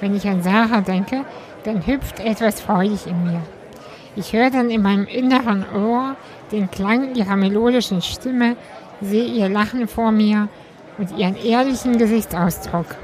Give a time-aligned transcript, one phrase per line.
[0.00, 1.24] Wenn ich an Sarah denke,
[1.64, 3.40] dann hüpft etwas freudig in mir.
[4.16, 6.16] Ich höre dann in meinem inneren Ohr
[6.50, 8.56] den Klang ihrer melodischen Stimme,
[9.00, 10.48] sehe ihr Lachen vor mir
[10.98, 12.96] und ihren ehrlichen Gesichtsausdruck.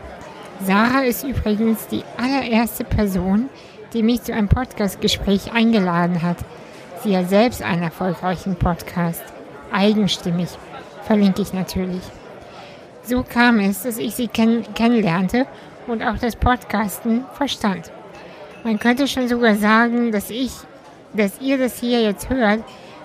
[0.64, 3.49] Sarah ist übrigens die allererste Person,
[3.93, 6.39] die mich zu einem Podcastgespräch eingeladen hat.
[7.05, 9.23] Sie hat selbst einen erfolgreichen Podcast.
[9.71, 10.49] Eigenstimmig.
[11.05, 12.03] Verlinke ich natürlich.
[13.05, 15.47] So kam es, dass ich sie kenn kennenlernte
[15.87, 17.93] und auch das Podcasten verstand.
[18.65, 20.53] Man könnte schon sogar sagen, dass ich,
[21.12, 22.65] dass ihr das hier jetzt hört,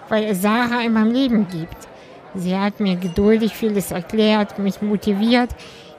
[0.09, 1.87] weil es Sarah in meinem Leben gibt.
[2.33, 5.49] Sie hat mir geduldig vieles erklärt, mich motiviert,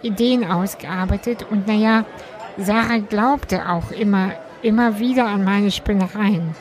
[0.02, 2.04] Ideen ausgearbeitet und naja,
[2.58, 6.54] Sarah glaubte auch immer, immer wieder an meine Spinnereien.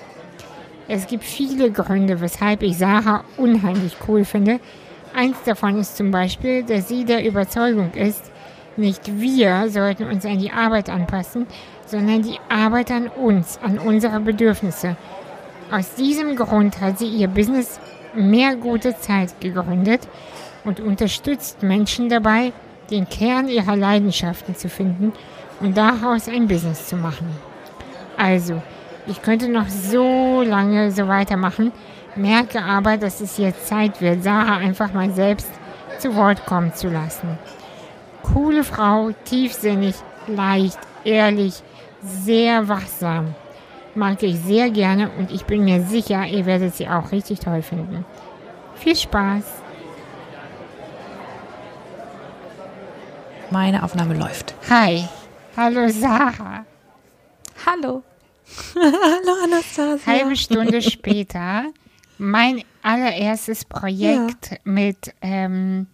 [0.88, 4.60] Es gibt viele Gründe, weshalb ich Sarah unheimlich cool finde.
[5.16, 8.31] Eins davon ist zum Beispiel, dass sie der Überzeugung ist,
[8.78, 11.48] nicht wir sollten uns an die Arbeit anpassen,
[11.86, 14.96] sondern die Arbeit an uns, an unsere Bedürfnisse.
[15.72, 17.80] Aus diesem Grund hat sie ihr Business
[18.14, 20.02] Mehr gute Zeit gegründet
[20.66, 22.52] und unterstützt Menschen dabei,
[22.90, 25.14] den Kern ihrer Leidenschaften zu finden
[25.62, 27.28] und daraus ein Business zu machen.
[28.18, 28.62] Also,
[29.08, 31.72] ich könnte noch so lange so weitermachen,
[32.18, 35.50] merke aber, dass es jetzt Zeit wird, Sarah einfach mal selbst
[36.00, 37.38] zu Wort kommen zu lassen.
[38.24, 39.96] Coole Frau, tiefsinnig,
[40.28, 41.62] leicht, ehrlich,
[42.02, 43.36] sehr wachsam.
[43.96, 47.62] Mag ich sehr gerne und ich bin mir sicher, ihr werdet sie auch richtig toll
[47.62, 48.06] finden.
[48.76, 49.44] Viel Spaß!
[53.50, 54.56] Meine Aufnahme läuft.
[54.70, 55.04] Hi,
[55.58, 56.66] hallo Sarah.
[57.66, 58.02] Hallo.
[58.76, 60.06] hallo Anastasia.
[60.06, 61.66] Halbe Stunde später
[62.22, 64.58] mein allererstes Projekt ja.
[64.64, 65.88] mit ähm,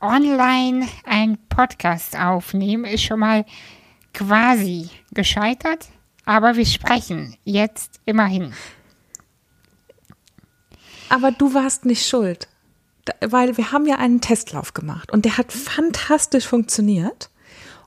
[0.00, 3.44] online ein Podcast aufnehmen ist schon mal
[4.12, 5.88] quasi gescheitert,
[6.24, 8.52] aber wir sprechen jetzt immerhin.
[11.08, 12.48] Aber du warst nicht schuld
[13.20, 17.30] weil wir haben ja einen Testlauf gemacht und der hat fantastisch funktioniert.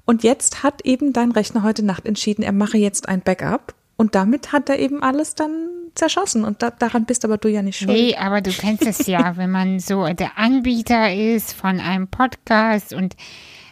[0.05, 3.75] Und jetzt hat eben dein Rechner heute Nacht entschieden, er mache jetzt ein Backup.
[3.95, 6.43] Und damit hat er eben alles dann zerschossen.
[6.43, 7.91] Und da, daran bist aber du ja nicht schuld.
[7.91, 12.93] Nee, aber du kennst es ja, wenn man so der Anbieter ist von einem Podcast
[12.93, 13.15] und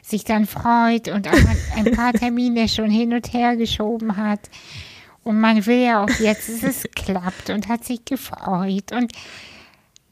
[0.01, 4.49] sich dann freut und auch ein paar Termine schon hin und her geschoben hat.
[5.23, 8.93] Und man will ja auch jetzt, dass es klappt und hat sich gefreut.
[8.93, 9.11] Und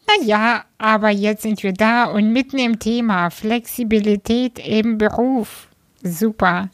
[0.08, 5.68] naja, aber jetzt sind wir da und mitten im Thema Flexibilität im Beruf.
[6.04, 6.70] Super.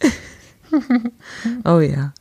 [1.65, 2.13] oh ja.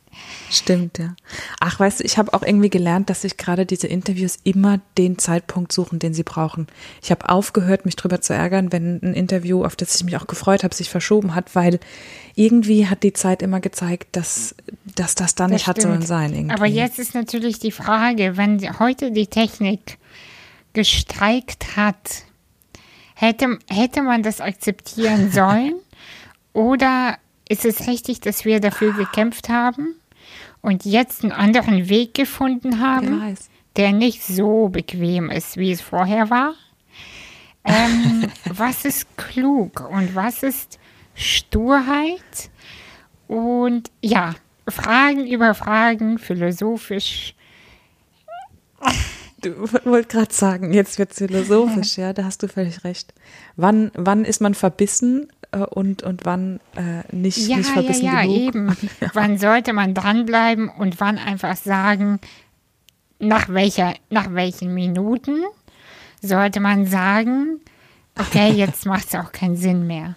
[0.51, 1.15] Stimmt, ja.
[1.61, 5.17] Ach, weißt du, ich habe auch irgendwie gelernt, dass sich gerade diese Interviews immer den
[5.17, 6.67] Zeitpunkt suchen, den sie brauchen.
[7.01, 10.27] Ich habe aufgehört, mich drüber zu ärgern, wenn ein Interview, auf das ich mich auch
[10.27, 11.79] gefreut habe, sich verschoben hat, weil
[12.35, 14.53] irgendwie hat die Zeit immer gezeigt, dass,
[14.95, 16.33] dass das da nicht hat sollen sein.
[16.33, 16.55] Irgendwie.
[16.55, 19.97] Aber jetzt ist natürlich die Frage, wenn heute die Technik
[20.73, 22.23] gestreikt hat,
[23.15, 25.75] hätte, hätte man das akzeptieren sollen?
[26.51, 27.17] Oder
[27.47, 29.95] ist es richtig, dass wir dafür gekämpft haben
[30.61, 33.37] und jetzt einen anderen Weg gefunden haben,
[33.75, 36.53] der nicht so bequem ist, wie es vorher war?
[37.63, 40.79] Ähm, was ist klug und was ist
[41.15, 42.49] Sturheit?
[43.27, 44.35] Und ja,
[44.67, 47.33] Fragen über Fragen, philosophisch.
[49.41, 53.13] Du wollte gerade sagen, jetzt wird es philosophisch, ja, da hast du völlig recht.
[53.55, 58.21] Wann, wann ist man verbissen äh, und, und wann äh, nicht, ja, nicht verbissen ja,
[58.21, 58.37] ja, genug?
[58.37, 58.77] eben.
[59.01, 59.09] Ja.
[59.13, 62.19] Wann sollte man dranbleiben und wann einfach sagen,
[63.19, 65.43] nach, welcher, nach welchen Minuten
[66.21, 67.61] sollte man sagen,
[68.19, 70.15] okay, jetzt macht es auch keinen Sinn mehr.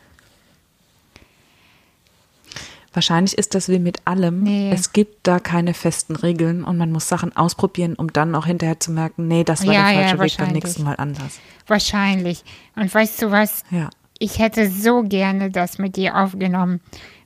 [2.94, 4.44] Wahrscheinlich ist das wie mit allem.
[4.44, 4.71] Nee.
[4.72, 8.78] Es gibt da keine festen Regeln und man muss Sachen ausprobieren, um dann auch hinterher
[8.78, 11.41] zu merken, nee, das war ja, der falsche ja, Weg, beim nächsten Mal anders.
[11.66, 12.44] Wahrscheinlich.
[12.77, 13.65] Und weißt du was?
[13.71, 13.91] Ja.
[14.21, 16.80] Ich hätte so gerne das mit dir aufgenommen,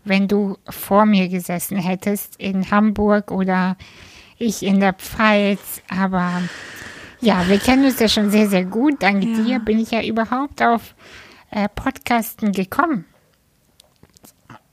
[0.04, 3.76] wenn du vor mir gesessen hättest in Hamburg oder
[4.38, 5.82] ich in der Pfalz.
[5.90, 6.42] Aber
[7.20, 9.02] ja, wir kennen uns ja schon sehr, sehr gut.
[9.02, 9.44] Dank ja.
[9.44, 10.94] dir bin ich ja überhaupt auf
[11.50, 13.04] äh, Podcasten gekommen.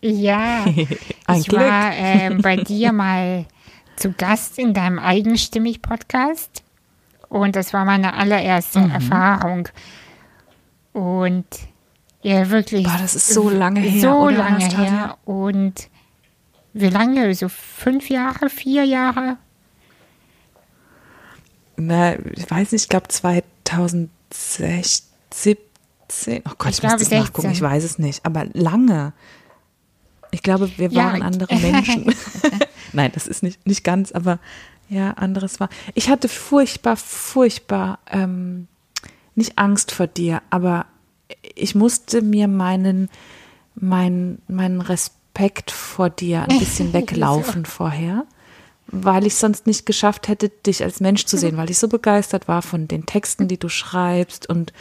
[0.05, 0.65] Ja,
[1.35, 1.61] ich Glück.
[1.61, 3.45] war äh, bei dir mal
[3.95, 6.63] zu Gast in deinem Eigenstimmig-Podcast
[7.29, 8.91] und das war meine allererste mhm.
[8.91, 9.69] Erfahrung.
[10.93, 11.45] Und
[12.21, 12.83] ja, wirklich.
[12.83, 14.01] Boah, das ist so lange her.
[14.01, 15.17] So lange her.
[15.25, 15.89] Und
[16.73, 17.33] wie lange?
[17.33, 19.37] So fünf Jahre, vier Jahre?
[21.77, 25.01] Na, ich weiß nicht, ich glaube 2016,
[25.31, 26.43] 17.
[26.45, 27.19] Oh Gott, ich, ich muss das 16.
[27.19, 28.23] nachgucken, ich weiß es nicht.
[28.23, 29.13] Aber lange.
[30.31, 31.25] Ich glaube, wir waren ja.
[31.25, 32.13] andere Menschen.
[32.93, 34.39] Nein, das ist nicht, nicht ganz, aber
[34.89, 35.69] ja, anderes war.
[35.93, 38.67] Ich hatte furchtbar, furchtbar, ähm,
[39.35, 40.85] nicht Angst vor dir, aber
[41.55, 43.09] ich musste mir meinen,
[43.75, 48.25] meinen, meinen Respekt vor dir ein bisschen weglaufen vorher,
[48.87, 52.47] weil ich sonst nicht geschafft hätte, dich als Mensch zu sehen, weil ich so begeistert
[52.47, 54.71] war von den Texten, die du schreibst und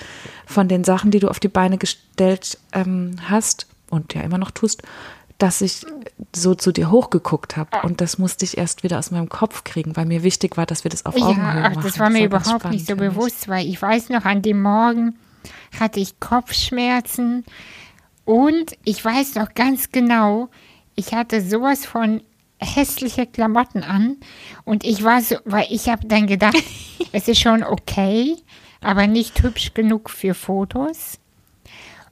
[0.47, 4.51] von den Sachen, die du auf die Beine gestellt ähm, hast und ja immer noch
[4.51, 4.83] tust
[5.39, 5.85] dass ich
[6.35, 7.71] so zu dir hochgeguckt habe.
[7.83, 10.85] Und das musste ich erst wieder aus meinem Kopf kriegen, weil mir wichtig war, dass
[10.85, 11.83] wir das auf Augenhöhe ja, ach, machen.
[11.83, 15.17] Das war mir das überhaupt nicht so bewusst, weil ich weiß noch, an dem Morgen
[15.79, 17.45] hatte ich Kopfschmerzen
[18.25, 20.49] und ich weiß noch ganz genau,
[20.95, 22.23] ich hatte sowas von
[22.59, 24.17] hässliche Klamotten an
[24.65, 26.63] und ich war so, weil ich habe dann gedacht,
[27.13, 28.37] es ist schon okay,
[28.81, 31.19] aber nicht hübsch genug für Fotos.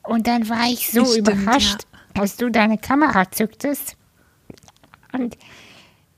[0.03, 1.87] Und dann war ich so Stimmt, überrascht,
[2.19, 3.97] als du deine Kamera zücktest.
[5.13, 5.37] Und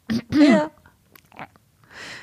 [0.33, 0.71] ja.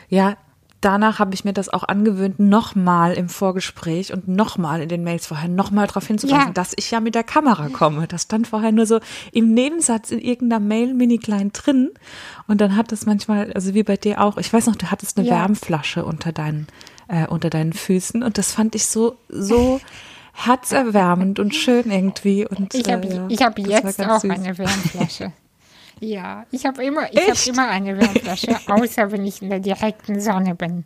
[0.09, 0.38] ja,
[0.81, 5.27] danach habe ich mir das auch angewöhnt, nochmal im Vorgespräch und nochmal in den Mails
[5.27, 6.53] vorher nochmal darauf hinzuweisen, ja.
[6.53, 8.07] dass ich ja mit der Kamera komme.
[8.07, 9.00] Das stand vorher nur so
[9.31, 11.91] im Nebensatz in irgendeiner Mail mini klein drin.
[12.47, 15.17] Und dann hat das manchmal, also wie bei dir auch, ich weiß noch, du hattest
[15.17, 15.35] eine ja.
[15.35, 16.67] Wärmflasche unter deinen,
[17.07, 19.79] äh, unter deinen Füßen und das fand ich so, so
[20.45, 22.45] herzerwärmend und schön irgendwie.
[22.45, 24.31] Und, ich habe äh, ja, hab jetzt auch süß.
[24.31, 25.33] eine Wärmflasche.
[25.99, 30.55] ja, ich habe immer, hab immer eine Wärmflasche, außer wenn ich in der direkten Sonne
[30.55, 30.85] bin.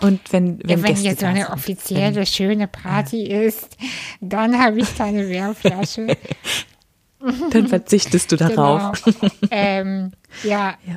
[0.00, 3.40] Und wenn, wenn, ja, wenn jetzt so eine offizielle, wenn, schöne Party ja.
[3.40, 3.76] ist,
[4.20, 6.08] dann habe ich keine Wärmflasche.
[7.50, 9.02] dann verzichtest du darauf.
[9.02, 9.32] Genau.
[9.50, 10.12] Ähm,
[10.42, 10.96] ja, ja.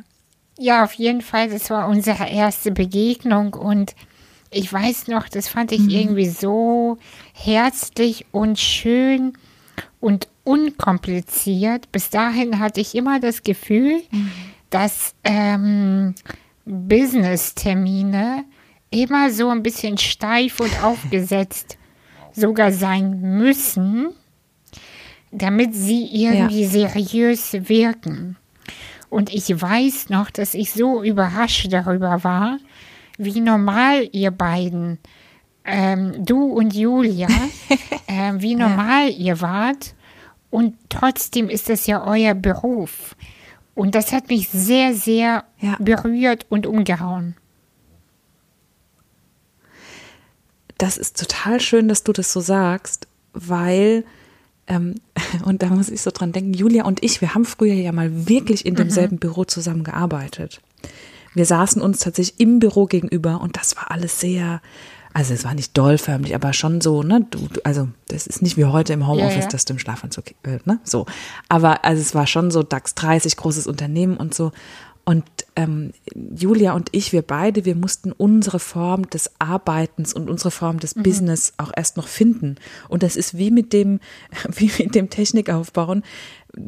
[0.58, 3.96] ja, auf jeden Fall, das war unsere erste Begegnung und
[4.52, 5.90] ich weiß noch, das fand ich mhm.
[5.90, 6.98] irgendwie so
[7.34, 9.34] herzlich und schön
[10.00, 11.92] und unkompliziert.
[11.92, 14.32] Bis dahin hatte ich immer das Gefühl, mhm.
[14.70, 16.16] dass ähm,
[16.66, 18.46] Business-Termine
[18.90, 21.78] immer so ein bisschen steif und aufgesetzt
[22.34, 24.10] sogar sein müssen,
[25.32, 26.70] damit sie irgendwie ja.
[26.70, 28.38] seriös wirken.
[29.10, 32.60] Und ich weiß noch, dass ich so überrascht darüber war,
[33.18, 35.00] wie normal ihr beiden,
[35.66, 37.28] ähm, du und Julia,
[38.08, 39.18] äh, wie normal ja.
[39.18, 39.96] ihr wart.
[40.50, 43.16] Und trotzdem ist das ja euer Beruf.
[43.76, 45.76] Und das hat mich sehr, sehr ja.
[45.80, 47.36] berührt und umgehauen.
[50.78, 54.06] Das ist total schön, dass du das so sagst, weil,
[54.68, 54.96] ähm,
[55.46, 58.30] und da muss ich so dran denken, Julia und ich, wir haben früher ja mal
[58.30, 59.20] wirklich in demselben mhm.
[59.20, 60.62] Büro zusammengearbeitet
[61.38, 64.62] wir saßen uns tatsächlich im Büro gegenüber und das war alles sehr,
[65.14, 68.66] also es war nicht dollförmlich, aber schon so, ne, du, also das ist nicht wie
[68.66, 69.48] heute im Homeoffice, ja, ja.
[69.48, 71.06] dass du im Schlafanzug, äh, ne, so.
[71.48, 74.52] Aber also es war schon so DAX 30, großes Unternehmen und so.
[75.08, 75.24] Und
[75.56, 80.82] ähm, Julia und ich, wir beide, wir mussten unsere Form des Arbeitens und unsere Form
[80.82, 81.04] des mhm.
[81.04, 82.56] Business auch erst noch finden.
[82.90, 84.02] Und das ist wie mit dem,
[84.50, 86.04] wie mit dem Technikaufbauen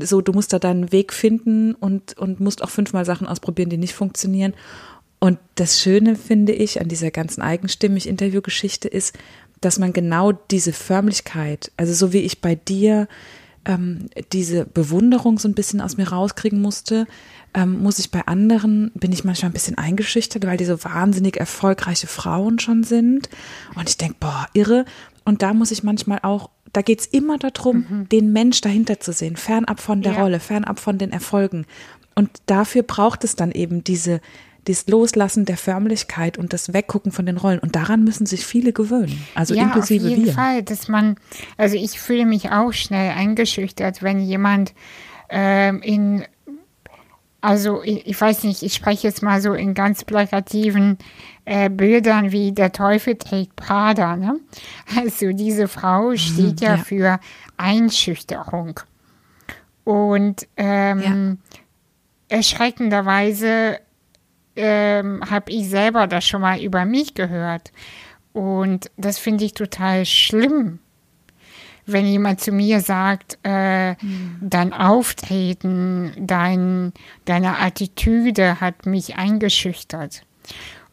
[0.02, 3.78] so, du musst da deinen Weg finden und, und musst auch fünfmal Sachen ausprobieren, die
[3.78, 4.54] nicht funktionieren.
[5.20, 9.18] Und das Schöne, finde ich, an dieser ganzen eigenstimmig Interviewgeschichte ist,
[9.62, 13.08] dass man genau diese Förmlichkeit, also so wie ich bei dir
[13.70, 17.06] ähm, diese Bewunderung so ein bisschen aus mir rauskriegen musste,
[17.54, 21.38] ähm, muss ich bei anderen, bin ich manchmal ein bisschen eingeschüchtert, weil die so wahnsinnig
[21.38, 23.30] erfolgreiche Frauen schon sind.
[23.76, 24.86] Und ich denke, boah, irre.
[25.24, 28.10] Und da muss ich manchmal auch da geht es immer darum, mhm.
[28.10, 30.22] den Mensch dahinter zu sehen, fernab von der ja.
[30.22, 31.66] Rolle, fernab von den Erfolgen.
[32.16, 34.22] Und dafür braucht es dann eben diese,
[34.68, 37.60] dieses Loslassen der Förmlichkeit und das Weggucken von den Rollen.
[37.60, 39.26] Und daran müssen sich viele gewöhnen.
[39.36, 40.12] Also ja, inklusive wir.
[40.12, 40.34] Auf jeden wir.
[40.34, 41.16] Fall, dass man,
[41.58, 44.74] also ich fühle mich auch schnell eingeschüchtert, wenn jemand
[45.30, 46.26] ähm, in
[47.42, 50.98] also ich, ich, weiß nicht, ich spreche jetzt mal so in ganz plakativen
[51.46, 54.18] äh, Bildern wie der Teufel trägt Prada.
[54.18, 54.40] Ne?
[54.98, 57.20] Also diese Frau mhm, steht ja, ja, für
[57.56, 58.82] Einschüchterung.
[59.86, 61.40] Und ähm,
[62.30, 62.38] ja.
[62.38, 63.80] erschreckenderweise
[64.60, 67.72] ähm, habe ich selber das schon mal über mich gehört.
[68.34, 70.80] Und das finde ich total schlimm
[71.92, 74.38] wenn jemand zu mir sagt, äh, mhm.
[74.42, 76.94] dein Auftreten, dein,
[77.26, 80.24] deine Attitüde hat mich eingeschüchtert.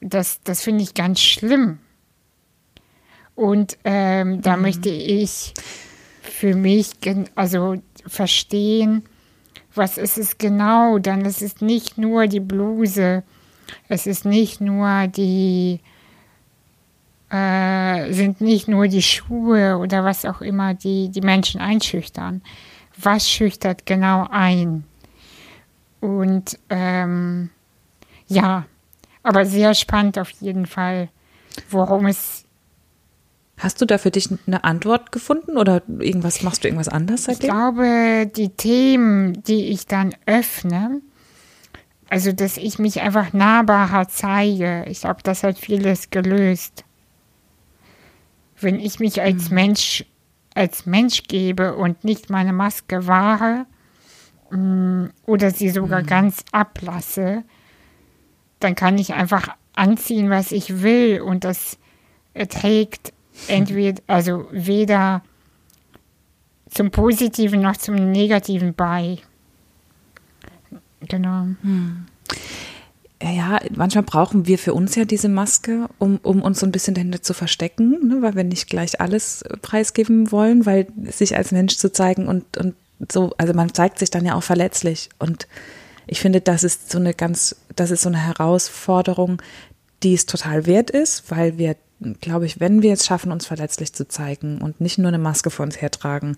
[0.00, 1.78] Das, das finde ich ganz schlimm.
[3.34, 4.62] Und ähm, da mhm.
[4.62, 5.54] möchte ich
[6.22, 6.90] für mich
[7.34, 9.04] also verstehen,
[9.74, 13.22] was ist es genau, dann ist es nicht nur die Bluse,
[13.88, 15.80] es ist nicht nur die
[17.30, 22.42] äh, sind nicht nur die Schuhe oder was auch immer, die die Menschen einschüchtern.
[22.96, 24.84] Was schüchtert genau ein?
[26.00, 27.50] Und ähm,
[28.28, 28.66] ja,
[29.22, 31.08] aber sehr spannend auf jeden Fall,
[31.68, 32.44] worum es.
[33.58, 37.48] Hast du da für dich eine Antwort gefunden oder irgendwas machst du irgendwas anders seitdem?
[37.48, 41.00] Ich glaube, die Themen, die ich dann öffne,
[42.08, 46.84] also dass ich mich einfach nahbarer zeige, ich glaube, das hat vieles gelöst.
[48.60, 49.54] Wenn ich mich als mhm.
[49.54, 50.04] Mensch
[50.56, 53.66] als Mensch gebe und nicht meine Maske wahre
[54.50, 56.06] mm, oder sie sogar mhm.
[56.06, 57.44] ganz ablasse,
[58.58, 61.78] dann kann ich einfach anziehen, was ich will und das
[62.48, 63.12] trägt
[63.48, 65.22] entweder, also weder
[66.70, 69.18] zum Positiven noch zum Negativen bei.
[71.08, 71.46] Genau.
[71.62, 72.06] Hm.
[73.22, 76.94] Ja, manchmal brauchen wir für uns ja diese Maske, um, um uns so ein bisschen
[76.94, 81.78] dahinter zu verstecken, ne, weil wir nicht gleich alles preisgeben wollen, weil sich als Mensch
[81.78, 82.74] zu zeigen und, und
[83.10, 85.08] so, also man zeigt sich dann ja auch verletzlich.
[85.18, 85.48] Und
[86.06, 89.40] ich finde, das ist so eine ganz, das ist so eine Herausforderung,
[90.02, 91.76] die es total wert ist, weil wir,
[92.20, 95.50] glaube ich, wenn wir es schaffen, uns verletzlich zu zeigen und nicht nur eine Maske
[95.50, 96.36] vor uns hertragen,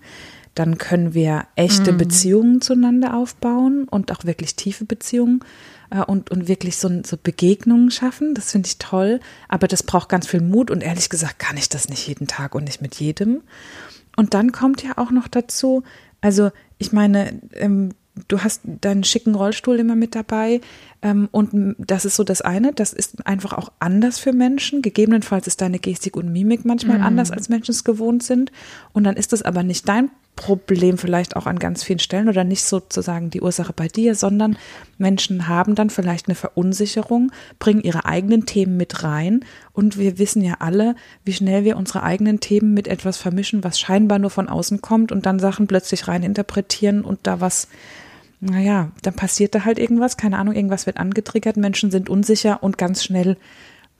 [0.55, 1.97] dann können wir echte mhm.
[1.97, 5.41] Beziehungen zueinander aufbauen und auch wirklich tiefe Beziehungen
[5.89, 8.35] äh, und, und wirklich so, so Begegnungen schaffen.
[8.35, 9.19] Das finde ich toll.
[9.47, 12.55] Aber das braucht ganz viel Mut und ehrlich gesagt kann ich das nicht jeden Tag
[12.55, 13.41] und nicht mit jedem.
[14.15, 15.83] Und dann kommt ja auch noch dazu,
[16.21, 17.93] also ich meine, ähm,
[18.27, 20.61] du hast deinen schicken Rollstuhl immer mit dabei.
[21.01, 22.73] Ähm, und das ist so das eine.
[22.73, 24.81] Das ist einfach auch anders für Menschen.
[24.81, 27.05] Gegebenenfalls ist deine Gestik und Mimik manchmal mhm.
[27.05, 28.51] anders, als Menschen es gewohnt sind.
[28.93, 32.45] Und dann ist das aber nicht dein Problem vielleicht auch an ganz vielen Stellen oder
[32.45, 34.57] nicht sozusagen die Ursache bei dir, sondern
[34.97, 40.41] Menschen haben dann vielleicht eine Verunsicherung, bringen ihre eigenen Themen mit rein und wir wissen
[40.41, 44.47] ja alle, wie schnell wir unsere eigenen Themen mit etwas vermischen, was scheinbar nur von
[44.47, 47.67] außen kommt und dann Sachen plötzlich rein interpretieren und da was
[48.41, 52.77] naja, dann passiert da halt irgendwas, keine Ahnung, irgendwas wird angetriggert, Menschen sind unsicher und
[52.77, 53.37] ganz schnell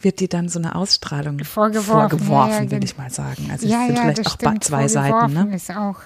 [0.02, 3.50] wird dir dann so eine Ausstrahlung vorgeworfen, vorgeworfen ja, ja, will ich mal sagen.
[3.52, 4.64] Also ja, es sind ja, vielleicht auch stimmt.
[4.64, 5.34] zwei Seiten.
[5.34, 5.56] Ne?
[5.56, 5.98] ist auch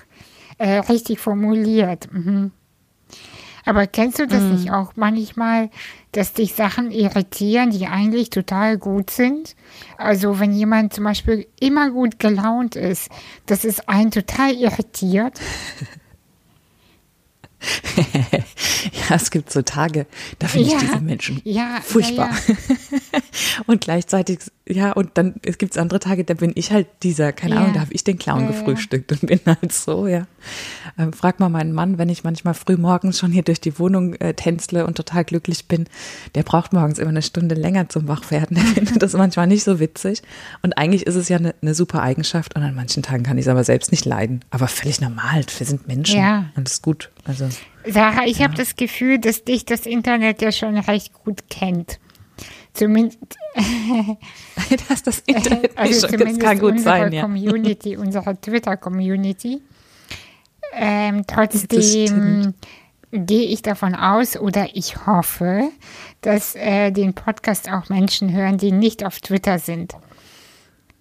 [0.58, 2.12] äh, richtig formuliert.
[2.12, 2.52] Mhm.
[3.66, 4.52] Aber kennst du das mhm.
[4.52, 5.70] nicht auch manchmal,
[6.12, 9.56] dass dich Sachen irritieren, die eigentlich total gut sind?
[9.98, 13.10] Also wenn jemand zum Beispiel immer gut gelaunt ist,
[13.46, 15.40] dass es einen total irritiert.
[19.10, 20.06] ja, es gibt so Tage,
[20.40, 22.32] da finde ja, ich diese Menschen ja, furchtbar.
[22.48, 22.56] Ja,
[23.68, 27.58] und gleichzeitig, ja, und dann es gibt andere Tage, da bin ich halt dieser, keine
[27.58, 30.26] Ahnung, da habe ich den Clown gefrühstückt und bin halt so, ja.
[30.98, 34.14] Ähm, frag mal meinen Mann, wenn ich manchmal früh morgens schon hier durch die Wohnung
[34.16, 35.86] äh, tänzle und total glücklich bin,
[36.36, 38.56] der braucht morgens immer eine Stunde länger zum Wachwerden.
[38.64, 40.22] Der findet das manchmal nicht so witzig.
[40.62, 43.46] Und eigentlich ist es ja eine, eine super Eigenschaft und an manchen Tagen kann ich
[43.46, 44.46] es aber selbst nicht leiden.
[44.50, 46.46] Aber völlig normal, wir sind Menschen ja.
[46.56, 47.12] und es ist gut.
[47.26, 47.50] Also
[47.86, 48.46] Sarah, ich ja.
[48.46, 52.00] habe das Gefühl, dass dich das Internet ja schon recht gut kennt.
[52.74, 53.20] Zumindest.
[54.90, 57.22] dass das Internet also schon, das kann gut unsere sein, ja.
[57.22, 59.62] Community, unsere Twitter-Community.
[60.74, 62.56] Ähm, trotzdem
[63.12, 65.70] gehe ich davon aus oder ich hoffe,
[66.22, 69.94] dass äh, den Podcast auch Menschen hören, die nicht auf Twitter sind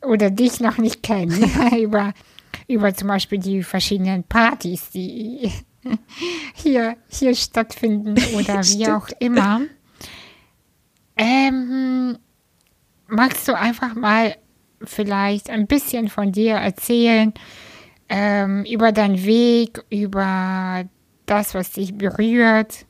[0.03, 1.51] oder dich noch nicht kennen.
[1.79, 2.13] über,
[2.69, 5.51] über zum Beispiel die verschiedenen Partys, die
[6.55, 9.63] hier, hier stattfinden oder wie auch immer.
[11.17, 12.19] Ähm,
[13.07, 14.37] magst du einfach mal
[14.83, 17.33] vielleicht ein bisschen von dir erzählen,
[18.09, 20.85] ähm, über deinen Weg, über
[21.27, 22.87] das, was dich berührt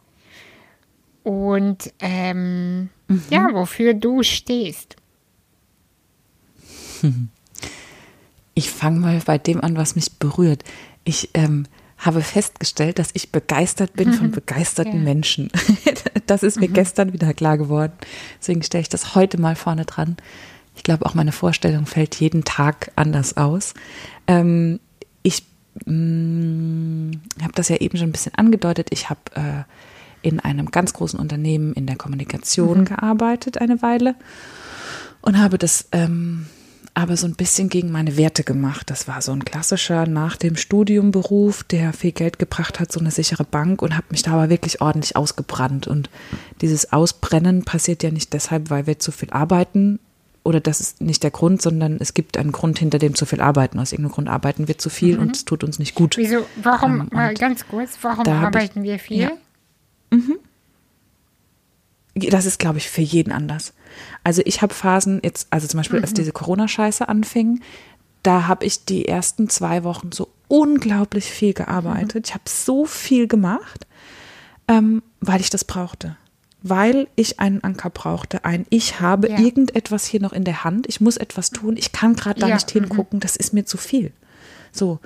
[1.22, 3.22] und ähm, mhm.
[3.30, 4.96] ja, wofür du stehst?
[8.54, 10.62] Ich fange mal bei dem an, was mich berührt.
[11.04, 11.64] Ich ähm,
[12.02, 15.02] habe festgestellt, dass ich begeistert bin von begeisterten ja.
[15.02, 15.50] Menschen.
[16.26, 16.74] Das ist mir mhm.
[16.74, 17.92] gestern wieder klar geworden.
[18.40, 20.16] Deswegen stelle ich das heute mal vorne dran.
[20.76, 23.74] Ich glaube, auch meine Vorstellung fällt jeden Tag anders aus.
[24.28, 24.80] Ähm,
[25.22, 25.44] ich
[25.84, 27.10] mm,
[27.42, 28.88] habe das ja eben schon ein bisschen angedeutet.
[28.92, 29.64] Ich habe äh,
[30.26, 32.84] in einem ganz großen Unternehmen in der Kommunikation mhm.
[32.86, 34.14] gearbeitet eine Weile
[35.20, 36.46] und habe das ähm,
[36.94, 38.90] aber so ein bisschen gegen meine Werte gemacht.
[38.90, 43.00] Das war so ein klassischer nach dem Studium Beruf, der viel Geld gebracht hat, so
[43.00, 45.86] eine sichere Bank und habe mich da aber wirklich ordentlich ausgebrannt.
[45.86, 46.10] Und
[46.60, 50.00] dieses Ausbrennen passiert ja nicht deshalb, weil wir zu viel arbeiten
[50.44, 53.40] oder das ist nicht der Grund, sondern es gibt einen Grund, hinter dem zu viel
[53.40, 53.78] arbeiten.
[53.78, 55.22] Aus irgendeinem Grund arbeiten wir zu viel mhm.
[55.22, 56.16] und es tut uns nicht gut.
[56.16, 59.20] Wieso, warum, ähm, mal ganz kurz, warum arbeiten ich, wir viel?
[59.22, 59.32] Ja.
[60.10, 60.38] Mhm.
[62.14, 63.72] Das ist, glaube ich, für jeden anders.
[64.24, 67.60] Also ich habe Phasen jetzt, also zum Beispiel, als diese Corona-Scheiße anfing,
[68.22, 72.28] da habe ich die ersten zwei Wochen so unglaublich viel gearbeitet.
[72.28, 73.86] Ich habe so viel gemacht,
[74.68, 76.16] ähm, weil ich das brauchte.
[76.62, 78.44] Weil ich einen Anker brauchte.
[78.44, 79.38] Ein Ich habe Ja.
[79.40, 80.86] irgendetwas hier noch in der Hand.
[80.88, 81.76] Ich muss etwas tun.
[81.76, 83.18] Ich kann gerade da Ja, nicht hingucken.
[83.18, 84.12] Das ist mir zu viel.
[84.72, 84.98] So.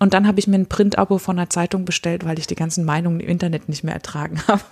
[0.00, 2.84] Und dann habe ich mir ein Print-Abo von einer Zeitung bestellt, weil ich die ganzen
[2.84, 4.62] Meinungen im Internet nicht mehr ertragen habe.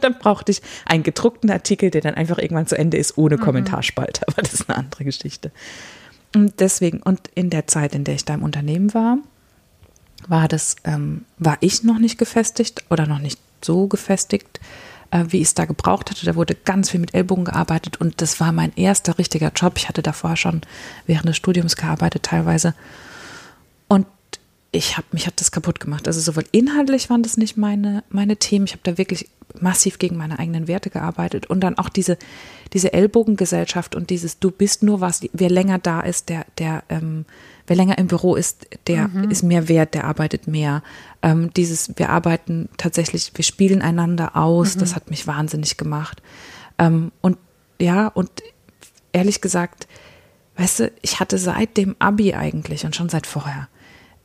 [0.00, 4.26] dann brauchte ich einen gedruckten Artikel, der dann einfach irgendwann zu Ende ist, ohne Kommentarspalte.
[4.28, 5.50] Aber das ist eine andere Geschichte.
[6.34, 9.18] Und deswegen, und in der Zeit, in der ich da im Unternehmen war,
[10.28, 14.60] war das, ähm, war ich noch nicht gefestigt oder noch nicht so gefestigt,
[15.10, 16.26] äh, wie ich es da gebraucht hatte.
[16.26, 19.74] Da wurde ganz viel mit Ellbogen gearbeitet und das war mein erster richtiger Job.
[19.76, 20.62] Ich hatte davor schon
[21.06, 22.74] während des Studiums gearbeitet teilweise.
[23.88, 24.06] Und
[24.72, 26.06] ich habe mich hat das kaputt gemacht.
[26.06, 28.66] Also sowohl inhaltlich waren das nicht meine meine Themen.
[28.66, 29.28] Ich habe da wirklich
[29.60, 32.18] massiv gegen meine eigenen Werte gearbeitet und dann auch diese
[32.72, 35.22] diese Ellbogengesellschaft und dieses du bist nur was.
[35.32, 37.24] Wer länger da ist, der der ähm,
[37.66, 40.82] wer länger im Büro ist, der ist mehr wert, der arbeitet mehr.
[41.22, 44.76] Ähm, dieses wir arbeiten tatsächlich, wir spielen einander aus.
[44.76, 46.22] Das hat mich wahnsinnig gemacht.
[46.78, 47.38] Ähm, und
[47.80, 48.30] ja und
[49.12, 49.88] ehrlich gesagt,
[50.56, 53.68] weißt du, ich hatte seit dem Abi eigentlich und schon seit vorher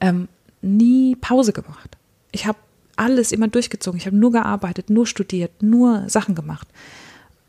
[0.01, 0.27] ähm,
[0.61, 1.97] nie Pause gemacht.
[2.31, 2.57] Ich habe
[2.97, 3.99] alles immer durchgezogen.
[3.99, 6.67] Ich habe nur gearbeitet, nur studiert, nur Sachen gemacht.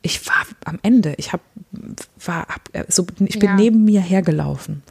[0.02, 1.14] Ich war am Ende.
[1.18, 1.42] Ich habe
[2.24, 3.54] war hab, äh, so ich bin Ja.
[3.56, 4.82] neben mir hergelaufen.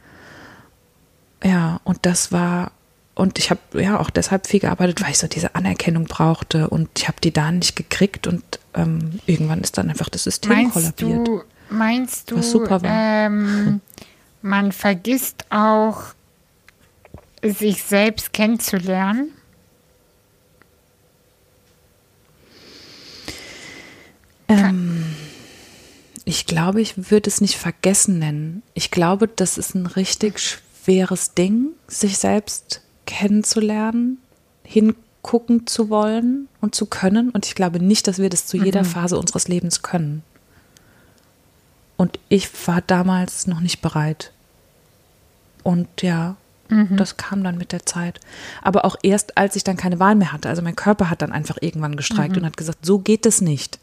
[1.44, 2.72] Ja, und das war
[3.14, 6.88] und ich habe ja auch deshalb viel gearbeitet, weil ich so diese Anerkennung brauchte und
[6.96, 8.42] ich habe die da nicht gekriegt und
[8.74, 11.28] ähm, irgendwann ist dann einfach das System Meinst kollabiert.
[11.28, 12.90] du, meinst du, Was super war.
[12.90, 13.80] Ähm,
[14.40, 16.04] man vergisst auch,
[17.42, 19.32] sich selbst kennenzulernen?
[24.48, 25.14] Ähm,
[26.24, 28.62] ich glaube, ich würde es nicht vergessen nennen.
[28.74, 34.18] Ich glaube, das ist ein richtig schweres Ding, sich selbst kennenzulernen,
[34.62, 37.30] hingucken zu wollen und zu können.
[37.30, 40.22] Und ich glaube nicht, dass wir das zu jeder Phase unseres Lebens können.
[41.96, 44.32] Und ich war damals noch nicht bereit.
[45.62, 46.36] Und ja,
[46.96, 48.20] das kam dann mit der Zeit.
[48.62, 50.48] Aber auch erst, als ich dann keine Wahl mehr hatte.
[50.48, 53.78] Also mein Körper hat dann einfach irgendwann gestreikt und hat gesagt, so geht es nicht.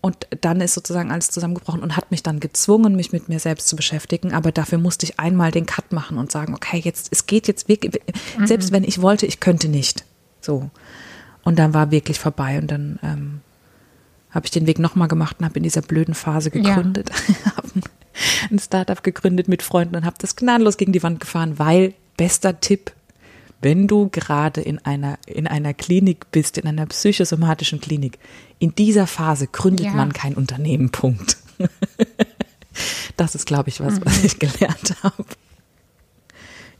[0.00, 3.68] Und dann ist sozusagen alles zusammengebrochen und hat mich dann gezwungen, mich mit mir selbst
[3.68, 4.32] zu beschäftigen.
[4.32, 7.68] Aber dafür musste ich einmal den Cut machen und sagen, okay, jetzt, es geht jetzt
[7.68, 8.02] wirklich,
[8.44, 10.04] selbst wenn ich wollte, ich könnte nicht.
[10.40, 10.70] So.
[11.44, 13.40] Und dann war wirklich vorbei und dann ähm,
[14.32, 17.10] habe ich den Weg nochmal gemacht und habe in dieser blöden Phase gegründet.
[17.56, 17.64] Hab
[18.50, 22.60] ein Startup gegründet mit Freunden und habe das gnadenlos gegen die Wand gefahren, weil, bester
[22.60, 22.92] Tipp,
[23.60, 28.18] wenn du gerade in einer, in einer Klinik bist, in einer psychosomatischen Klinik,
[28.58, 29.92] in dieser Phase gründet Ja.
[29.92, 31.36] man kein Unternehmen, Punkt.
[33.18, 35.24] Das ist, glaube ich, was, was ich gelernt habe.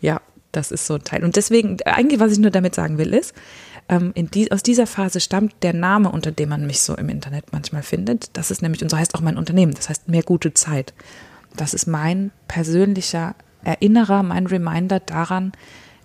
[0.00, 0.20] Ja,
[0.52, 1.24] das ist so ein Teil.
[1.24, 3.34] Und deswegen, eigentlich, was ich nur damit sagen will, ist,
[3.88, 7.52] ähm, die, aus dieser Phase stammt der Name, unter dem man mich so im Internet
[7.52, 8.36] manchmal findet.
[8.36, 10.94] Das ist nämlich, und so heißt auch mein Unternehmen, das heißt mehr gute Zeit.
[11.56, 15.52] Das ist mein persönlicher Erinnerer, mein Reminder daran,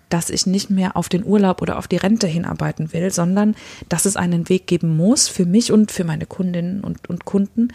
[0.08, 3.54] dass ich nicht mehr auf den Urlaub oder auf die Rente hinarbeiten will, sondern
[3.88, 7.68] dass es einen Weg geben muss für mich und für meine Kundinnen und, und Kunden,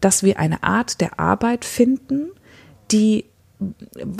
[0.00, 2.28] dass wir eine Art der Arbeit finden,
[2.92, 3.24] die,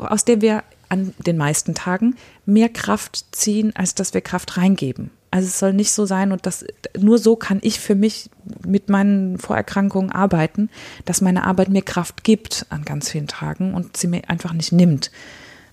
[0.01, 5.11] aus der wir an den meisten Tagen mehr Kraft ziehen, als dass wir Kraft reingeben.
[5.31, 6.65] Also es soll nicht so sein und das,
[6.99, 8.31] nur so kann ich für mich
[8.67, 10.71] mit meinen Vorerkrankungen arbeiten,
[11.05, 14.73] dass meine Arbeit mir Kraft gibt an ganz vielen Tagen und sie mir einfach nicht
[14.73, 15.13] nimmt.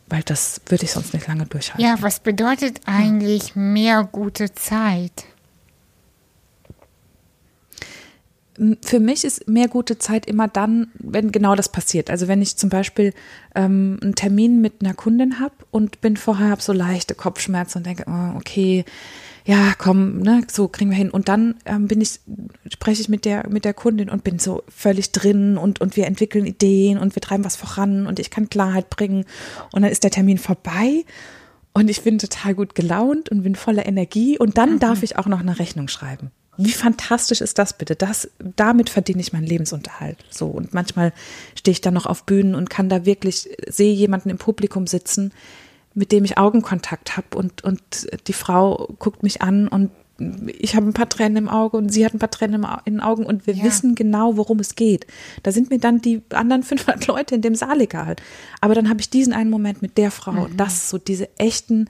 [0.09, 1.83] Weil das würde ich sonst nicht lange durchhalten.
[1.83, 5.25] Ja, was bedeutet eigentlich mehr gute Zeit?
[8.83, 12.09] Für mich ist mehr gute Zeit immer dann, wenn genau das passiert.
[12.09, 13.13] Also wenn ich zum Beispiel
[13.53, 17.85] ähm, einen Termin mit einer Kundin habe und bin vorher habe so leichte Kopfschmerzen und
[17.85, 18.85] denke, oh, okay,
[19.47, 21.09] ja, komm, ne, so kriegen wir hin.
[21.09, 22.19] Und dann ähm, bin ich,
[22.69, 26.05] spreche ich mit der, mit der Kundin und bin so völlig drin und, und wir
[26.05, 29.23] entwickeln Ideen und wir treiben was voran und ich kann Klarheit bringen.
[29.71, 31.05] Und dann ist der Termin vorbei
[31.71, 35.27] und ich bin total gut gelaunt und bin voller Energie und dann darf ich auch
[35.27, 36.31] noch eine Rechnung schreiben.
[36.57, 37.95] Wie fantastisch ist das bitte?
[37.95, 40.17] Das, damit verdiene ich meinen Lebensunterhalt.
[40.29, 40.47] So.
[40.47, 41.13] Und manchmal
[41.55, 45.31] stehe ich dann noch auf Bühnen und kann da wirklich, sehe jemanden im Publikum sitzen,
[45.97, 47.81] mit dem ich Augenkontakt habe und, und
[48.27, 49.89] die Frau guckt mich an und
[50.59, 53.01] ich habe ein paar Tränen im Auge und sie hat ein paar Tränen in den
[53.01, 53.63] Augen und wir Ja.
[53.63, 55.05] wissen genau, worum es geht.
[55.43, 58.15] Da sind mir dann die anderen 500 Leute in dem Saal egal.
[58.61, 60.45] Aber dann habe ich diesen einen Moment mit der Frau.
[60.45, 61.87] Und das so diese echten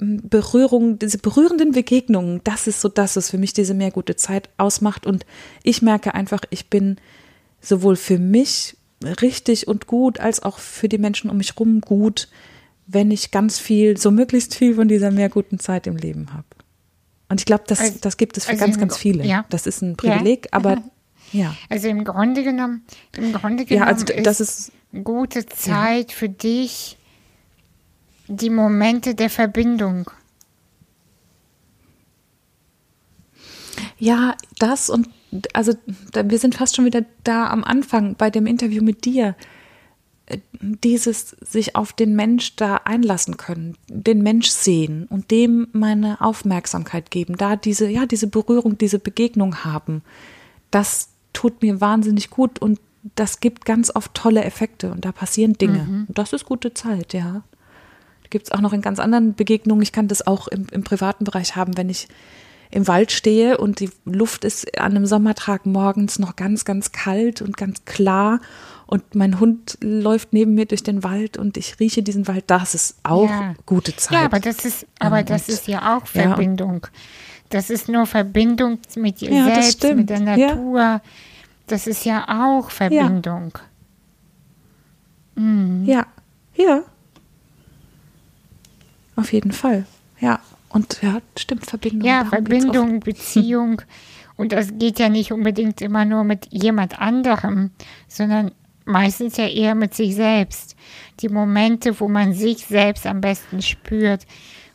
[0.00, 2.40] m, Berührungen, diese berührenden Begegnungen.
[2.42, 5.06] Das ist so das, was für mich diese mehr gute Zeit ausmacht.
[5.06, 5.24] Und
[5.62, 6.96] ich merke einfach, ich bin
[7.60, 8.76] sowohl für mich
[9.20, 12.28] richtig und gut, als auch für die Menschen um mich rum gut,
[12.86, 16.46] wenn ich ganz viel, so möglichst viel von dieser mehr guten Zeit im Leben habe.
[17.28, 19.24] Und ich glaube, das, also, das gibt es für also ganz, ganz viele.
[19.24, 19.46] Ja.
[19.48, 20.52] Das ist ein Privileg, ja.
[20.52, 20.82] aber
[21.32, 21.56] ja.
[21.70, 22.84] Also im Grunde genommen,
[23.16, 24.72] im Grunde genommen ja, also das ist, ist
[25.04, 26.16] gute Zeit ja.
[26.16, 26.98] für dich
[28.28, 30.10] die Momente der Verbindung.
[33.98, 35.08] Ja, das und
[35.54, 35.72] also
[36.12, 39.34] wir sind fast schon wieder da am Anfang bei dem Interview mit dir.
[40.60, 47.10] Dieses sich auf den Mensch da einlassen können, den Mensch sehen und dem meine Aufmerksamkeit
[47.10, 50.02] geben, da diese, ja, diese Berührung, diese Begegnung haben,
[50.70, 52.80] das tut mir wahnsinnig gut und
[53.14, 55.84] das gibt ganz oft tolle Effekte und da passieren Dinge.
[55.84, 56.04] Mhm.
[56.08, 57.42] Und das ist gute Zeit, ja.
[58.30, 59.82] Gibt es auch noch in ganz anderen Begegnungen.
[59.82, 62.08] Ich kann das auch im, im privaten Bereich haben, wenn ich
[62.70, 67.42] im Wald stehe und die Luft ist an einem Sommertag morgens noch ganz, ganz kalt
[67.42, 68.40] und ganz klar
[68.92, 72.74] und mein Hund läuft neben mir durch den Wald und ich rieche diesen Wald, das
[72.74, 73.54] ist auch ja.
[73.64, 74.18] gute Zeit.
[74.18, 76.80] Ja, aber das ist, aber und, das ist ja auch Verbindung.
[76.82, 76.98] Ja.
[77.48, 81.00] Das ist nur Verbindung mit dir ja, selbst, mit der Natur.
[81.68, 83.56] Das ist ja auch Verbindung.
[85.36, 85.86] Mhm.
[85.86, 86.06] Ja,
[86.54, 86.82] ja.
[89.16, 89.86] Auf jeden Fall.
[90.20, 90.38] Ja.
[90.68, 92.06] Und ja, stimmt, Verbindung.
[92.06, 93.80] Ja, Verbindung, Beziehung.
[94.36, 97.70] Und das geht ja nicht unbedingt immer nur mit jemand anderem,
[98.06, 98.50] sondern
[98.84, 100.76] meistens ja eher mit sich selbst.
[101.20, 104.26] Die Momente, wo man sich selbst am besten spürt,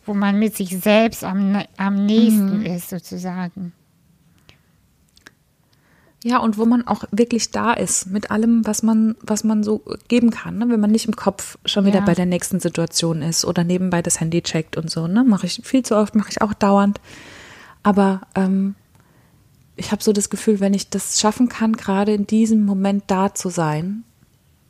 [0.04, 2.66] wo man mit sich selbst am, am nächsten mhm.
[2.66, 3.72] ist, sozusagen.
[6.24, 9.82] Ja, und wo man auch wirklich da ist mit allem, was man, was man so
[10.08, 10.68] geben kann, ne?
[10.68, 12.04] wenn man nicht im Kopf schon wieder ja.
[12.04, 15.06] bei der nächsten Situation ist oder nebenbei das Handy checkt und so.
[15.06, 15.22] Ne?
[15.22, 17.00] Mache ich viel zu oft, mache ich auch dauernd.
[17.84, 18.74] Aber ähm,
[19.78, 23.34] ich habe so das Gefühl, wenn ich das schaffen kann, gerade in diesem Moment da
[23.34, 24.04] zu sein,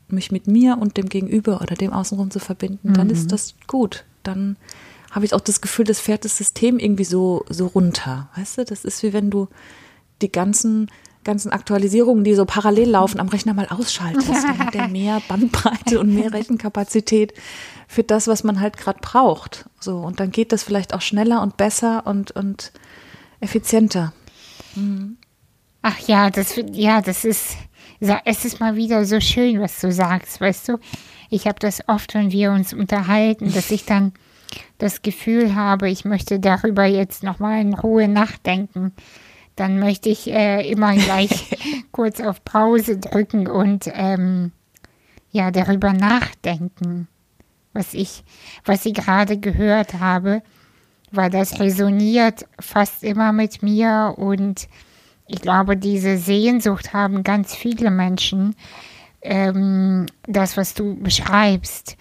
[0.09, 2.95] mich mit mir und dem Gegenüber oder dem Außenrum zu verbinden, mhm.
[2.95, 3.29] dann ist mhm.
[3.29, 4.05] das gut.
[4.23, 4.57] Dann
[5.11, 8.29] habe ich auch das Gefühl, das fährt das System irgendwie so, so runter.
[8.37, 9.49] Weißt du, das ist wie wenn du
[10.21, 10.91] die ganzen
[11.25, 14.29] ganzen Aktualisierungen, die so parallel laufen, am Rechner mal ausschaltest.
[14.29, 17.35] Dann hat der mehr Bandbreite und mehr Rechenkapazität
[17.87, 19.69] für das, was man halt gerade braucht.
[19.79, 22.73] So, und dann geht das vielleicht auch schneller und besser und, und
[23.41, 24.15] effizienter.
[25.83, 27.57] Ach ja, das, ja, das ist,
[28.01, 30.79] es ist mal wieder so schön, was du sagst, weißt du?
[31.31, 34.13] Ich habe das oft, wenn wir uns unterhalten, dass ich dann
[34.79, 38.93] das Gefühl habe, ich möchte darüber jetzt nochmal in Ruhe nachdenken
[39.59, 41.57] dann möchte ich äh, immer gleich
[41.93, 44.53] kurz auf Pause drücken und ähm,
[45.31, 47.09] ja darüber nachdenken,
[47.73, 48.23] was ich,
[48.65, 50.43] was ich gerade gehört habe,
[51.13, 54.69] weil das resoniert fast immer mit mir und
[55.27, 58.57] ich glaube, diese Sehnsucht haben ganz viele Menschen.
[59.21, 61.97] Ähm, das, was du beschreibst,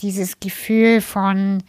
[0.00, 1.62] dieses Gefühl von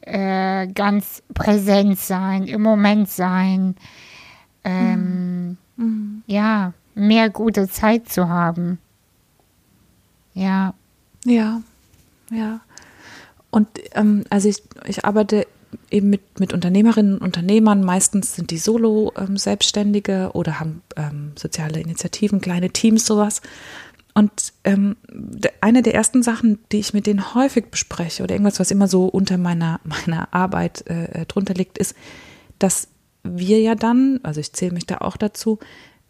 [0.00, 3.76] äh, ganz präsent sein, im Moment sein,
[4.64, 6.22] ähm, mhm.
[6.26, 8.78] ja, mehr gute Zeit zu haben.
[10.32, 10.72] Ja.
[11.24, 11.60] Ja,
[12.30, 12.60] ja.
[13.50, 15.46] Und ähm, also ich, ich arbeite
[15.90, 17.82] eben mit, mit Unternehmerinnen und Unternehmern.
[17.84, 23.40] Meistens sind die Solo-Selbstständige ähm, oder haben ähm, soziale Initiativen, kleine Teams, sowas.
[24.14, 24.96] Und ähm,
[25.60, 29.06] eine der ersten Sachen, die ich mit denen häufig bespreche oder irgendwas, was immer so
[29.06, 31.94] unter meiner, meiner Arbeit äh, drunter liegt, ist,
[32.58, 32.88] dass
[33.22, 35.58] wir ja dann, also ich zähle mich da auch dazu,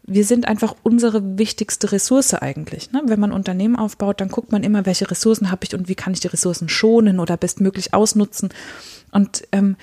[0.09, 2.93] wir sind einfach unsere wichtigste Ressource eigentlich.
[2.93, 3.03] Ne?
[3.05, 6.15] Wenn man Unternehmen aufbaut, dann guckt man immer, welche Ressourcen habe ich und wie kann
[6.15, 8.49] ich die Ressourcen schonen oder bestmöglich ausnutzen.
[9.11, 9.77] Und ähm,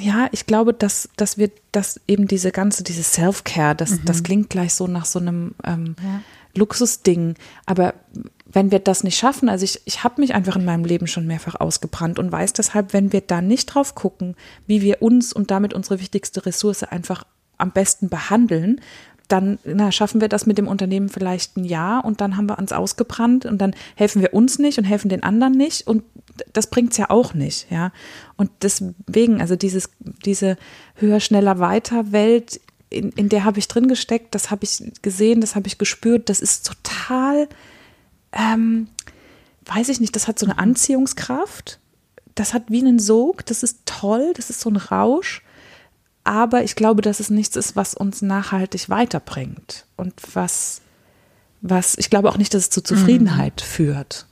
[0.00, 4.04] ja, ich glaube, dass, dass wir, dass eben diese ganze, diese Self-Care, das, mhm.
[4.06, 6.20] das klingt gleich so nach so einem ähm, ja.
[6.54, 7.34] Luxusding.
[7.66, 7.94] Aber
[8.46, 11.26] wenn wir das nicht schaffen, also ich, ich habe mich einfach in meinem Leben schon
[11.26, 15.50] mehrfach ausgebrannt und weiß deshalb, wenn wir da nicht drauf gucken, wie wir uns und
[15.50, 17.24] damit unsere wichtigste Ressource einfach
[17.58, 18.80] am besten behandeln,
[19.28, 22.58] dann na, schaffen wir das mit dem Unternehmen vielleicht ein Jahr und dann haben wir
[22.58, 26.04] uns ausgebrannt und dann helfen wir uns nicht und helfen den anderen nicht und
[26.52, 27.92] das bringt es ja auch nicht, ja.
[28.36, 29.90] Und deswegen, also dieses,
[30.24, 30.56] diese
[30.96, 32.60] höher, schneller, weiter Welt,
[32.90, 36.28] in, in der habe ich drin gesteckt, das habe ich gesehen, das habe ich gespürt,
[36.28, 37.48] das ist total
[38.34, 38.88] ähm,
[39.64, 41.78] weiß ich nicht, das hat so eine Anziehungskraft.
[42.34, 45.43] Das hat wie einen Sog, das ist toll, das ist so ein Rausch.
[46.24, 49.84] Aber ich glaube, dass es nichts ist, was uns nachhaltig weiterbringt.
[49.96, 50.80] Und was,
[51.60, 53.66] was, ich glaube auch nicht, dass es zu Zufriedenheit mhm.
[53.66, 54.26] führt.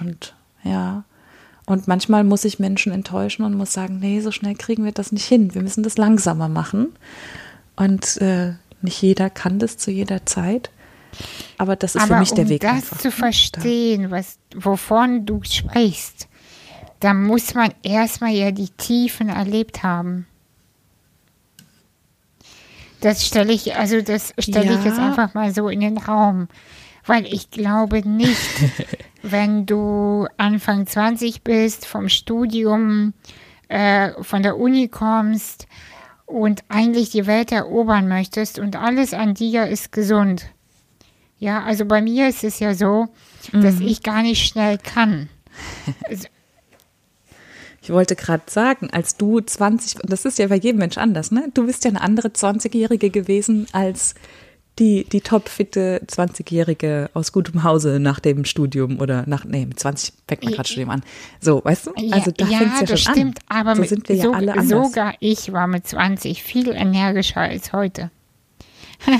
[0.00, 1.04] Und ja.
[1.66, 5.12] Und manchmal muss ich Menschen enttäuschen und muss sagen, nee, so schnell kriegen wir das
[5.12, 5.54] nicht hin.
[5.54, 6.88] Wir müssen das langsamer machen.
[7.76, 10.70] Und äh, nicht jeder kann das zu jeder Zeit.
[11.58, 12.62] Aber das ist Aber für mich der um Weg.
[12.62, 16.28] das einfach, zu verstehen, was, wovon du sprichst,
[17.00, 20.26] da muss man erstmal ja die Tiefen erlebt haben.
[23.00, 24.90] Das stelle ich, also das stelle ich Ja.
[24.90, 26.48] jetzt einfach mal so in den Raum.
[27.06, 28.38] Weil ich glaube nicht,
[29.22, 33.14] wenn du Anfang 20 bist, vom Studium,
[33.68, 35.66] äh, von der Uni kommst
[36.26, 40.46] und eigentlich die Welt erobern möchtest und alles an dir ist gesund.
[41.38, 43.08] Ja, also bei mir ist es ja so,
[43.52, 43.86] dass Mhm.
[43.86, 45.28] ich gar nicht schnell kann.
[47.82, 51.30] Ich wollte gerade sagen, als du 20, und das ist ja bei jedem Mensch anders,
[51.30, 51.50] ne?
[51.54, 54.14] Du bist ja eine andere 20-Jährige gewesen als
[54.78, 60.12] die, die topfitte 20-Jährige aus gutem Hause nach dem Studium oder nach, nee, mit 20
[60.28, 61.02] fängt man gerade Studium an.
[61.40, 61.92] So, weißt du?
[62.12, 63.56] Also da ja, fängt's ja das schon stimmt, an.
[63.66, 64.68] aber so sind wir ja so, alle anders.
[64.68, 68.10] sogar ich war mit 20 viel energischer als heute.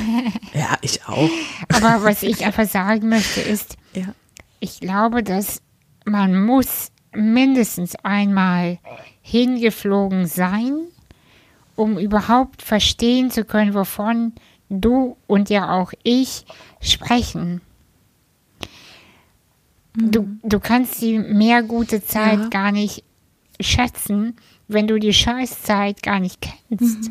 [0.54, 1.30] Ja, ich auch.
[1.72, 4.14] Aber was ich einfach sagen möchte ist, Ja.
[4.60, 5.62] ich glaube, dass
[6.04, 8.78] man muss mindestens einmal
[9.22, 10.78] hingeflogen sein,
[11.76, 14.32] um überhaupt verstehen zu können, wovon
[14.68, 16.44] du und ja auch ich
[16.80, 17.60] sprechen.
[19.94, 22.48] Du, du kannst die mehr gute Zeit Ja.
[22.48, 23.02] gar nicht
[23.58, 24.36] schätzen,
[24.68, 27.10] wenn du die Scheißzeit gar nicht kennst.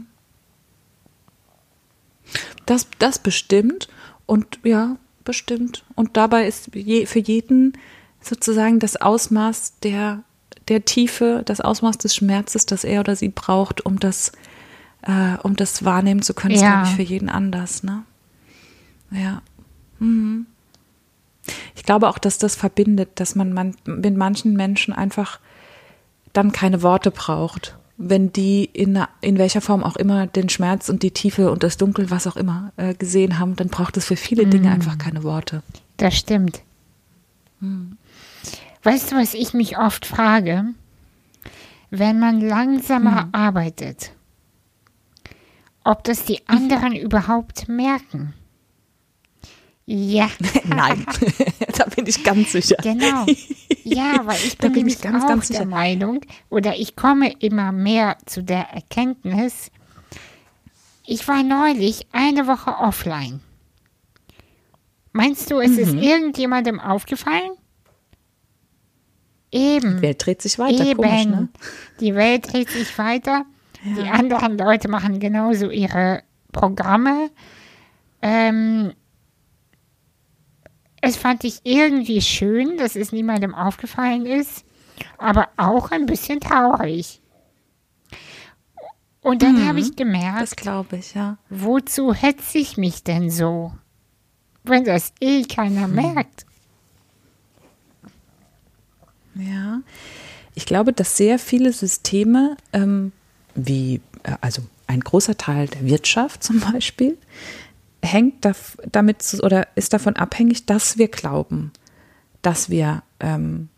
[2.65, 3.89] Das, das bestimmt
[4.25, 5.83] und ja, bestimmt.
[5.95, 7.73] Und dabei ist je, für jeden
[8.21, 10.23] sozusagen das Ausmaß der,
[10.67, 14.32] der Tiefe, das Ausmaß des Schmerzes, das er oder sie braucht, um das,
[15.03, 16.82] äh, um das wahrnehmen zu können, ist, Ja.
[16.82, 18.03] glaube ich, für jeden anders, ne?
[19.12, 19.41] Ja.
[19.99, 20.45] Mhm.
[21.75, 25.39] Ich glaube auch, dass das verbindet, dass man, man mit manchen Menschen einfach
[26.34, 31.01] dann keine Worte braucht, wenn die in, in welcher Form auch immer den Schmerz und
[31.01, 34.15] die Tiefe und das Dunkel, was auch immer, äh, gesehen haben, dann braucht es für
[34.15, 35.63] viele Dinge einfach keine Worte.
[35.97, 36.62] Das stimmt.
[38.83, 40.65] Weißt du, was ich mich oft frage?
[41.89, 44.11] Wenn man langsamer arbeitet,
[45.83, 48.33] ob das die anderen überhaupt merken?
[49.85, 50.29] Ja,
[50.65, 51.03] Nein,
[51.77, 52.75] da bin ich ganz sicher.
[52.83, 53.25] genau.
[53.83, 55.65] Ja, weil ich bin, bin ich ganz, auch ganz der sicher.
[55.69, 59.71] Meinung, oder ich komme immer mehr zu der Erkenntnis,
[61.07, 63.41] ich war neulich eine Woche offline.
[65.11, 65.79] Meinst du, es Mhm.
[65.79, 67.49] ist irgendjemandem aufgefallen?
[69.51, 69.97] Eben.
[69.97, 71.01] Die Welt dreht sich weiter, Eben.
[71.01, 71.49] komisch, ne?
[71.99, 73.45] Die Welt dreht sich weiter.
[73.83, 77.29] Die anderen Leute machen genauso ihre Programme.
[78.21, 78.93] Ähm,
[81.01, 84.65] es fand ich irgendwie schön, dass es niemandem aufgefallen ist,
[85.17, 87.21] aber auch ein bisschen traurig.
[89.21, 91.38] Und dann habe ich Das gemerkt, glaube ich, ja.
[91.49, 93.71] wozu hetze ich mich denn so,
[94.63, 95.95] wenn das eh keiner Hm.
[95.95, 96.45] merkt?
[99.39, 99.82] Ja,
[100.56, 103.12] ich glaube, dass sehr viele Systeme, ähm,
[103.56, 107.17] wie äh, also ein großer Teil der Wirtschaft zum Beispiel,
[108.02, 111.71] hängt daf- damit zu, oder ist davon abhängig, dass wir glauben,
[112.41, 113.69] dass wir ähm,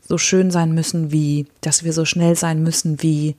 [0.00, 3.36] so schön sein müssen wie, dass wir so schnell sein müssen wie,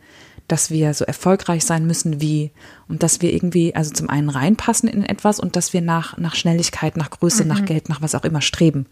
[0.48, 2.52] dass wir so erfolgreich sein müssen wie
[2.88, 6.36] und dass wir irgendwie, also zum einen reinpassen in etwas und dass wir nach, nach
[6.36, 8.88] Schnelligkeit, nach Größe, nach Geld, nach was auch immer streben.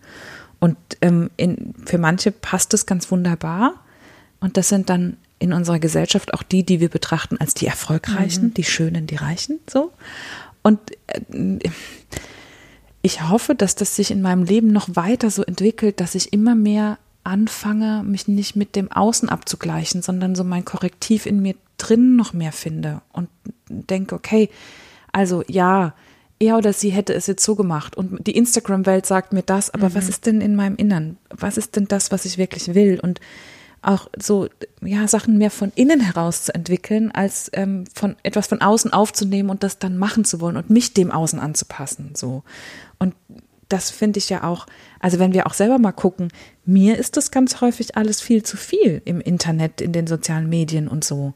[0.60, 3.74] Und ähm, in, für manche passt es ganz wunderbar.
[4.40, 8.54] Und das sind dann in unserer Gesellschaft auch die, die wir betrachten als die Erfolgreichen,
[8.54, 9.60] die Schönen, die Reichen.
[9.70, 9.92] So.
[10.62, 11.70] Und äh,
[13.02, 16.56] ich hoffe, dass das sich in meinem Leben noch weiter so entwickelt, dass ich immer
[16.56, 22.16] mehr anfange, mich nicht mit dem Außen abzugleichen, sondern so mein Korrektiv in mir drin
[22.16, 23.30] noch mehr finde und
[23.70, 24.50] denke, okay,
[25.12, 25.94] also ja,
[26.40, 29.94] er oder sie hätte es jetzt so gemacht und die Instagram-Welt sagt mir das, aber
[29.94, 31.18] was ist denn in meinem Innern?
[31.30, 33.00] Was ist denn das, was ich wirklich will?
[33.00, 33.20] Und
[33.82, 34.48] auch so,
[34.82, 39.50] ja, Sachen mehr von innen heraus zu entwickeln, als ähm, von etwas von außen aufzunehmen
[39.50, 42.44] und das dann machen zu wollen und mich dem Außen anzupassen, so.
[43.00, 43.16] Und
[43.70, 44.66] das finde ich ja auch,
[45.00, 46.30] also wenn wir auch selber mal gucken,
[46.66, 50.88] mir ist das ganz häufig alles viel zu viel im Internet, in den sozialen Medien
[50.88, 51.34] und so.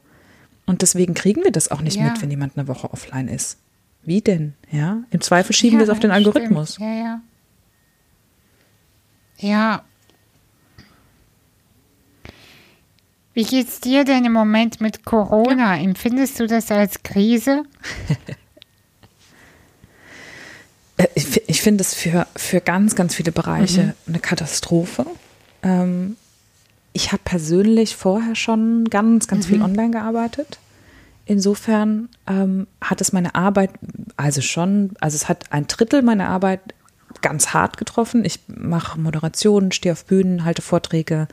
[0.66, 2.04] Und deswegen kriegen wir das auch nicht Ja.
[2.04, 3.58] mit, wenn jemand eine Woche offline ist.
[4.04, 4.54] Wie denn?
[4.70, 6.26] Ja, im Zweifel schieben wir es Ja, auf den stimmt.
[6.26, 6.78] Algorithmus.
[6.78, 7.20] Ja, ja.
[9.38, 9.82] Ja.
[13.32, 15.76] Wie geht's dir denn im Moment mit Corona?
[15.78, 17.62] Empfindest du das als Krise?
[20.96, 23.92] Äh, Ich, ich finde es für, für ganz, ganz viele Bereiche Mhm.
[24.06, 25.04] eine Katastrophe.
[25.64, 26.16] Ähm,
[26.92, 29.50] ich habe persönlich vorher schon ganz, ganz Mhm.
[29.50, 30.60] viel online gearbeitet.
[31.26, 33.70] Insofern ähm, hat es meine Arbeit,
[34.16, 36.60] also schon, also es hat ein Drittel meiner Arbeit
[37.22, 38.24] ganz hart getroffen.
[38.24, 41.28] Ich mache Moderationen, stehe auf Bühnen, halte Vorträge,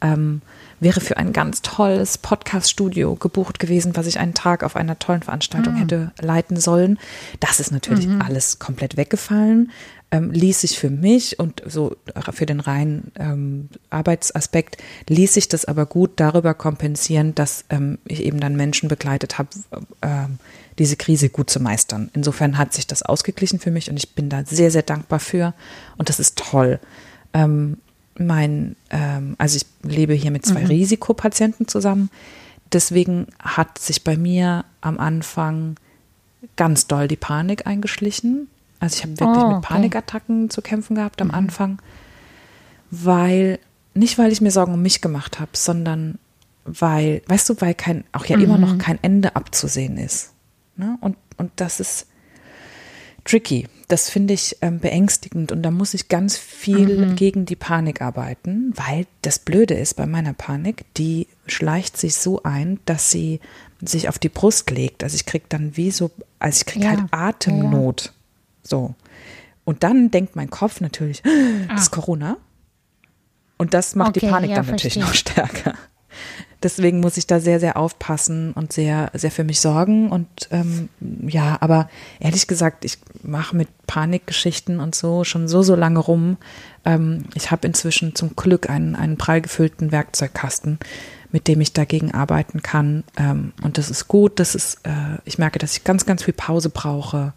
[0.00, 0.42] ähm,
[0.82, 5.22] wäre für ein ganz tolles Podcast-Studio gebucht gewesen, was ich einen Tag auf einer tollen
[5.22, 5.78] Veranstaltung mhm.
[5.78, 6.98] hätte leiten sollen.
[7.40, 8.20] Das ist natürlich mhm.
[8.20, 9.70] alles komplett weggefallen.
[10.10, 11.96] Ähm, ließ sich für mich und so
[12.32, 14.76] für den reinen ähm, Arbeitsaspekt
[15.08, 19.48] ließ sich das aber gut darüber kompensieren, dass ähm, ich eben dann Menschen begleitet habe,
[20.02, 20.38] ähm,
[20.78, 22.10] diese Krise gut zu meistern.
[22.12, 25.54] Insofern hat sich das ausgeglichen für mich und ich bin da sehr, sehr dankbar für
[25.96, 26.78] und das ist toll.
[27.32, 27.78] Ähm,
[28.18, 30.66] mein, ähm, also ich lebe hier mit zwei mhm.
[30.66, 32.10] Risikopatienten zusammen.
[32.72, 35.76] Deswegen hat sich bei mir am Anfang
[36.56, 38.48] ganz doll die Panik eingeschlichen.
[38.80, 39.54] Also ich habe wirklich oh, okay.
[39.54, 41.34] mit Panikattacken zu kämpfen gehabt am mhm.
[41.34, 41.82] Anfang,
[42.90, 43.58] weil,
[43.94, 46.18] nicht weil ich mir Sorgen um mich gemacht habe, sondern
[46.64, 48.44] weil, weißt du, weil kein, auch ja mhm.
[48.44, 48.78] immer noch mhm.
[48.78, 50.32] kein Ende abzusehen ist.
[50.76, 50.96] Ne?
[51.00, 52.06] Und, und das ist
[53.24, 53.68] tricky.
[53.92, 57.14] Das finde ich ähm, beängstigend und da muss ich ganz viel mhm.
[57.14, 62.42] gegen die Panik arbeiten, weil das Blöde ist bei meiner Panik, die schleicht sich so
[62.42, 63.38] ein, dass sie
[63.82, 65.04] sich auf die Brust legt.
[65.04, 66.90] Also ich kriege dann wie so, also ich kriege ja.
[66.92, 68.04] halt Atemnot.
[68.06, 68.10] Ja.
[68.62, 68.94] So.
[69.64, 71.28] Und dann denkt mein Kopf natürlich, ah.
[71.74, 72.38] das ist Corona.
[73.58, 75.74] Und das macht okay, die Panik ja, dann natürlich noch stärker.
[76.62, 80.10] Deswegen muss ich da sehr, sehr aufpassen und sehr, sehr für mich sorgen.
[80.10, 80.88] Und ähm,
[81.26, 81.88] ja, aber
[82.20, 86.36] ehrlich gesagt, ich mache mit Panikgeschichten und so schon so, so lange rum.
[86.84, 90.78] Ähm, ich habe inzwischen zum Glück einen, einen prall gefüllten Werkzeugkasten,
[91.32, 93.02] mit dem ich dagegen arbeiten kann.
[93.16, 94.38] Ähm, und das ist gut.
[94.38, 97.32] Das ist, äh, ich merke, dass ich ganz, ganz viel Pause brauche,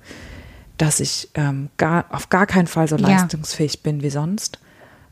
[0.77, 4.59] dass ich ähm, gar, auf gar keinen Fall so leistungsfähig bin wie sonst.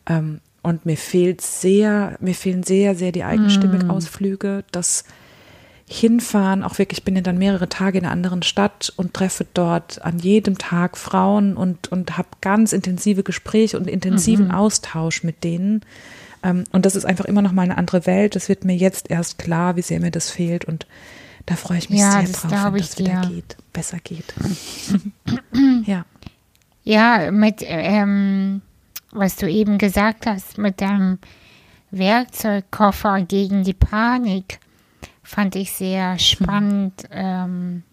[0.06, 3.92] Ähm, und mir fehlt sehr, mir fehlen sehr, sehr die eigenstimmig mm.
[3.92, 5.04] Ausflüge, das
[5.86, 9.46] Hinfahren, auch wirklich, ich bin ja dann mehrere Tage in einer anderen Stadt und treffe
[9.54, 14.52] dort an jedem Tag Frauen und, und habe ganz intensive Gespräche und intensiven mhm.
[14.52, 15.82] Austausch mit denen.
[16.42, 18.36] Ähm, und das ist einfach immer noch mal eine andere Welt.
[18.36, 20.64] Das wird mir jetzt erst klar, wie sehr mir das fehlt.
[20.64, 20.88] Und
[21.46, 24.34] da freue ich mich ja, sehr drauf, wenn das wieder geht, besser geht.
[25.86, 26.06] ja.
[26.86, 28.62] Ja, mit ähm,
[29.14, 31.20] was du eben gesagt hast mit deinem
[31.92, 34.60] Werkzeugkoffer gegen die Panik,
[35.22, 37.08] fand ich sehr spannend.
[37.12, 37.84] Ähm,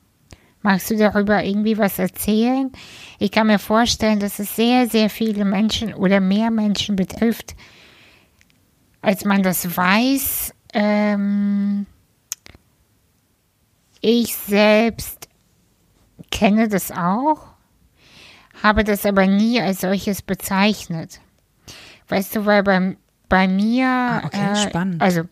[0.63, 2.73] magst du darüber irgendwie was erzählen?
[3.19, 7.55] Ich kann mir vorstellen, dass es sehr, sehr viele Menschen oder mehr Menschen betrifft,
[9.03, 10.55] als man das weiß.
[10.73, 11.87] Ähm,
[14.01, 15.29] ich selbst
[16.31, 17.50] kenne das auch
[18.63, 21.21] habe das aber nie als solches bezeichnet.
[22.09, 22.97] Weißt du, weil bei,
[23.29, 25.01] bei mir, ah, okay, äh, spannend.
[25.01, 25.23] also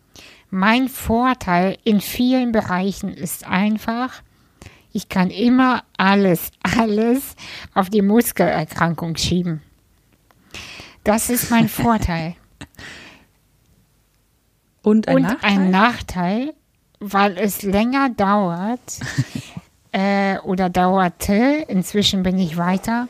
[0.49, 4.21] mein Vorteil in vielen Bereichen ist einfach,
[4.91, 7.35] ich kann immer alles, alles
[7.73, 9.61] auf die Muskelerkrankung schieben.
[11.03, 12.35] Das ist mein Vorteil.
[14.81, 15.51] Und ein Und Nachteil?
[15.51, 16.53] ein Nachteil,
[16.99, 18.79] weil es länger dauert
[19.91, 23.07] äh, oder dauerte, inzwischen bin ich weiter,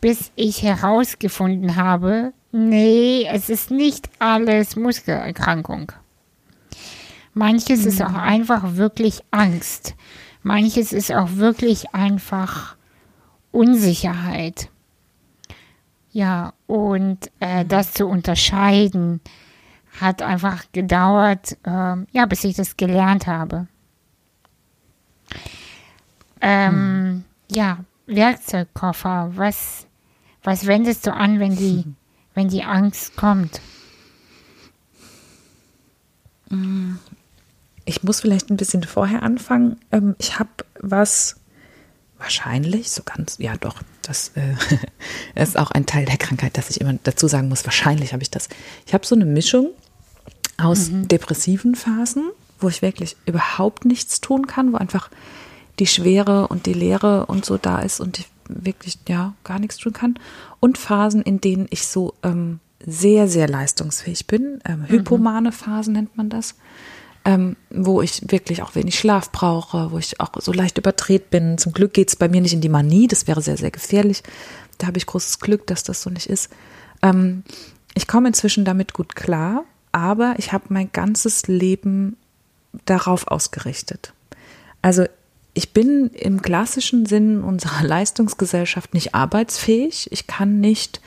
[0.00, 5.92] bis ich herausgefunden habe, nee, es ist nicht alles Muskelerkrankung.
[7.34, 7.88] Manches mhm.
[7.88, 9.94] ist auch einfach wirklich Angst.
[10.42, 12.76] Manches ist auch wirklich einfach
[13.52, 14.70] Unsicherheit.
[16.12, 17.68] Ja, und äh, mhm.
[17.68, 19.20] das zu unterscheiden
[20.00, 23.66] hat einfach gedauert, äh, ja, bis ich das gelernt habe.
[26.40, 27.24] Ähm, mhm.
[27.50, 29.86] Ja, Werkzeugkoffer, was
[30.46, 31.84] was wendest du an, wenn die,
[32.34, 33.60] wenn die Angst kommt?
[37.84, 39.80] Ich muss vielleicht ein bisschen vorher anfangen.
[39.90, 41.36] Ähm, ich habe was
[42.18, 44.54] wahrscheinlich, so ganz, ja doch, das äh,
[45.34, 48.30] ist auch ein Teil der Krankheit, dass ich immer dazu sagen muss, wahrscheinlich habe ich
[48.30, 48.48] das.
[48.86, 49.70] Ich habe so eine Mischung
[50.56, 51.08] aus mhm.
[51.08, 55.10] depressiven Phasen, wo ich wirklich überhaupt nichts tun kann, wo einfach
[55.78, 59.76] die Schwere und die Leere und so da ist und ich wirklich ja gar nichts
[59.76, 60.18] tun kann.
[60.60, 64.60] Und Phasen, in denen ich so ähm, sehr, sehr leistungsfähig bin.
[64.64, 64.88] Ähm, mhm.
[64.88, 66.54] hypomane Phasen nennt man das.
[67.24, 71.58] Ähm, wo ich wirklich auch wenig Schlaf brauche, wo ich auch so leicht überdreht bin.
[71.58, 74.22] Zum Glück geht es bei mir nicht in die Manie, das wäre sehr, sehr gefährlich.
[74.78, 76.50] Da habe ich großes Glück, dass das so nicht ist.
[77.02, 77.42] Ähm,
[77.94, 82.16] ich komme inzwischen damit gut klar, aber ich habe mein ganzes Leben
[82.84, 84.12] darauf ausgerichtet.
[84.80, 85.06] Also
[85.56, 90.08] ich bin im klassischen Sinn unserer Leistungsgesellschaft nicht arbeitsfähig.
[90.12, 91.00] Ich kann nicht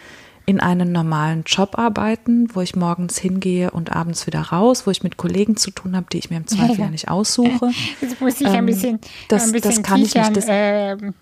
[0.48, 5.04] in einem normalen Job arbeiten, wo ich morgens hingehe und abends wieder raus, wo ich
[5.04, 7.70] mit Kollegen zu tun habe, die ich mir im Zweifel ja nicht aussuche.
[8.02, 10.24] Jetzt muss ich ein ähm, bisschen, das, ein bisschen das kann kichern.
[10.24, 10.38] ich nicht.
[10.38, 11.14] Das, ähm,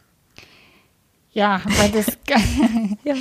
[1.33, 2.05] Ja, weil das,
[3.03, 3.15] ja.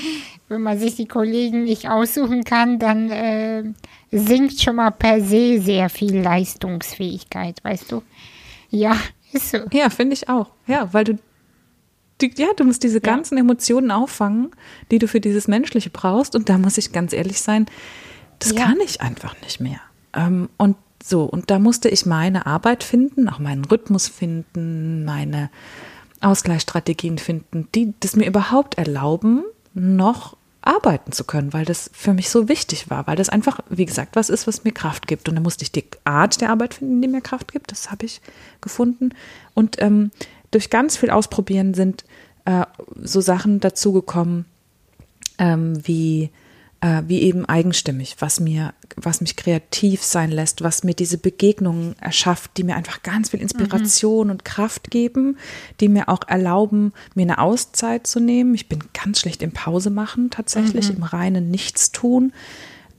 [0.48, 3.64] wenn man sich die Kollegen nicht aussuchen kann, dann äh,
[4.12, 8.04] sinkt schon mal per se sehr viel Leistungsfähigkeit, weißt du?
[8.70, 8.96] Ja,
[9.36, 9.58] ist so.
[9.72, 10.50] Ja, finde ich auch.
[10.66, 11.18] Ja, weil du,
[12.18, 14.50] du, ja, du musst diese ganzen Emotionen auffangen,
[14.90, 16.34] die du für dieses Menschliche brauchst.
[16.34, 17.66] Und da muss ich ganz ehrlich sein,
[18.38, 18.64] das ja.
[18.64, 19.80] kann ich einfach nicht mehr.
[20.12, 25.50] Ähm, und so, und da musste ich meine Arbeit finden, auch meinen Rhythmus finden, meine
[26.20, 32.28] Ausgleichsstrategien finden, die das mir überhaupt erlauben, noch arbeiten zu können, weil das für mich
[32.28, 35.28] so wichtig war, weil das einfach, wie gesagt, was ist, was mir Kraft gibt.
[35.28, 37.70] Und da musste ich die Art der Arbeit finden, die mir Kraft gibt.
[37.70, 38.20] Das habe ich
[38.60, 39.10] gefunden.
[39.54, 40.10] Und ähm,
[40.50, 42.04] durch ganz viel Ausprobieren sind
[42.44, 42.64] äh,
[43.00, 44.44] so Sachen dazugekommen,
[45.38, 46.30] ähm, wie
[46.86, 51.96] äh, wie eben eigenstimmig, was mir, was mich kreativ sein lässt, was mir diese Begegnungen
[52.00, 54.30] erschafft, die mir einfach ganz viel Inspiration mhm.
[54.30, 55.36] und Kraft geben,
[55.80, 58.54] die mir auch erlauben, mir eine Auszeit zu nehmen.
[58.54, 60.98] Ich bin ganz schlecht im Pause machen tatsächlich, mhm.
[60.98, 62.32] im reinen Nichtstun.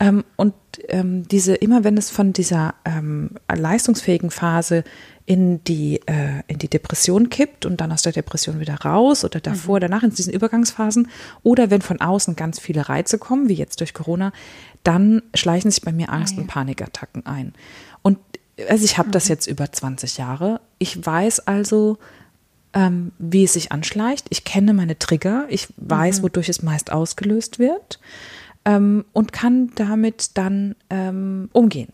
[0.01, 0.53] Ähm, und
[0.89, 4.83] ähm, diese, immer wenn es von dieser ähm, leistungsfähigen Phase
[5.27, 9.41] in die, äh, in die Depression kippt und dann aus der Depression wieder raus oder
[9.41, 9.81] davor, mhm.
[9.81, 11.09] danach in diesen Übergangsphasen
[11.43, 14.31] oder wenn von außen ganz viele Reize kommen, wie jetzt durch Corona,
[14.83, 16.41] dann schleichen sich bei mir Angst- ja.
[16.41, 17.53] und Panikattacken ein.
[18.01, 18.19] Und
[18.69, 19.11] also ich habe mhm.
[19.11, 20.61] das jetzt über 20 Jahre.
[20.79, 21.97] Ich weiß also,
[22.73, 24.27] ähm, wie es sich anschleicht.
[24.29, 25.45] Ich kenne meine Trigger.
[25.49, 26.23] Ich weiß, mhm.
[26.23, 27.99] wodurch es meist ausgelöst wird
[28.63, 31.91] ähm, und kann damit dann ähm, umgehen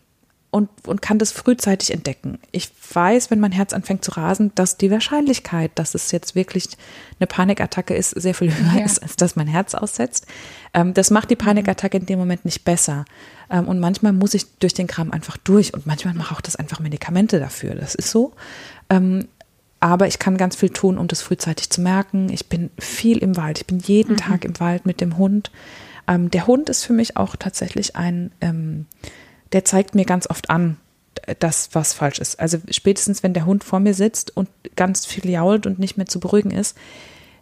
[0.54, 2.38] und, und kann das frühzeitig entdecken.
[2.52, 6.68] Ich weiß, wenn mein Herz anfängt zu rasen, dass die Wahrscheinlichkeit, dass es jetzt wirklich
[7.18, 8.84] eine Panikattacke ist, sehr viel höher ja.
[8.84, 10.28] ist, als dass mein Herz aussetzt.
[10.72, 13.04] Ähm, das macht die Panikattacke in dem Moment nicht besser.
[13.50, 16.54] Ähm, und manchmal muss ich durch den Kram einfach durch und manchmal mache auch das
[16.54, 17.74] einfach Medikamente dafür.
[17.74, 18.32] Das ist so.
[18.90, 19.26] Ähm,
[19.80, 22.28] aber ich kann ganz viel tun, um das frühzeitig zu merken.
[22.28, 23.58] Ich bin viel im Wald.
[23.58, 24.18] Ich bin jeden mhm.
[24.18, 25.50] Tag im Wald mit dem Hund.
[26.06, 28.86] Ähm, der Hund ist für mich auch tatsächlich ein ähm,
[29.54, 30.76] der zeigt mir ganz oft an,
[31.38, 32.38] dass was falsch ist.
[32.40, 36.06] Also spätestens, wenn der Hund vor mir sitzt und ganz viel jault und nicht mehr
[36.06, 36.76] zu beruhigen ist,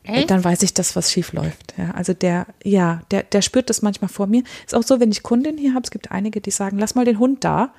[0.05, 0.31] Echt?
[0.31, 1.75] dann weiß ich, dass was schief läuft.
[1.79, 4.43] Ja, also der, ja, der, der spürt das manchmal vor mir.
[4.65, 7.05] Ist auch so, wenn ich Kundin hier habe, es gibt einige, die sagen, lass mal
[7.05, 7.73] den Hund da.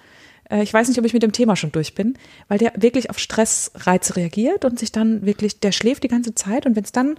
[0.53, 2.15] Äh, ich weiß nicht, ob ich mit dem Thema schon durch bin,
[2.47, 6.65] weil der wirklich auf Stressreize reagiert und sich dann wirklich, der schläft die ganze Zeit
[6.65, 7.15] und wenn es dann,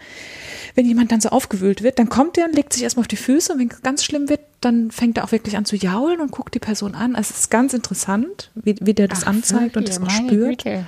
[0.74, 3.16] wenn jemand dann so aufgewühlt wird, dann kommt der und legt sich erstmal auf die
[3.16, 6.20] Füße und wenn es ganz schlimm wird, dann fängt er auch wirklich an zu jaulen
[6.20, 7.16] und guckt die Person an.
[7.16, 10.64] Also es ist ganz interessant, wie, wie der das Ach, anzeigt und das auch spürt.
[10.64, 10.86] Güte.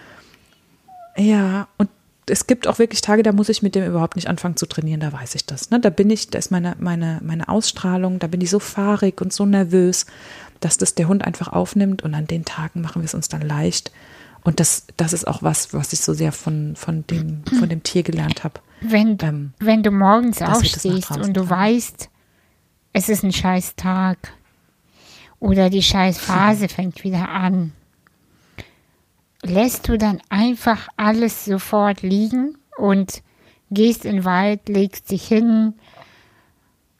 [1.18, 1.88] Ja, und
[2.28, 5.01] es gibt auch wirklich Tage, da muss ich mit dem überhaupt nicht anfangen zu trainieren,
[5.01, 5.70] da weiß ich das.
[5.70, 5.78] Ne?
[5.78, 9.32] Da bin ich, da ist meine, meine, meine Ausstrahlung, da bin ich so fahrig und
[9.32, 10.07] so nervös
[10.61, 13.42] dass das der Hund einfach aufnimmt und an den Tagen machen wir es uns dann
[13.42, 13.92] leicht.
[14.44, 17.82] Und das, das ist auch was, was ich so sehr von, von, dem, von dem
[17.82, 18.61] Tier gelernt habe.
[18.80, 21.50] Wenn, ähm, wenn du morgens aufstehst und du tragen.
[21.50, 22.09] weißt,
[22.92, 24.32] es ist ein scheiß Tag
[25.40, 27.72] oder die scheiß Phase fängt wieder an,
[29.42, 33.22] lässt du dann einfach alles sofort liegen und
[33.70, 35.74] gehst in den Wald, legst dich hin,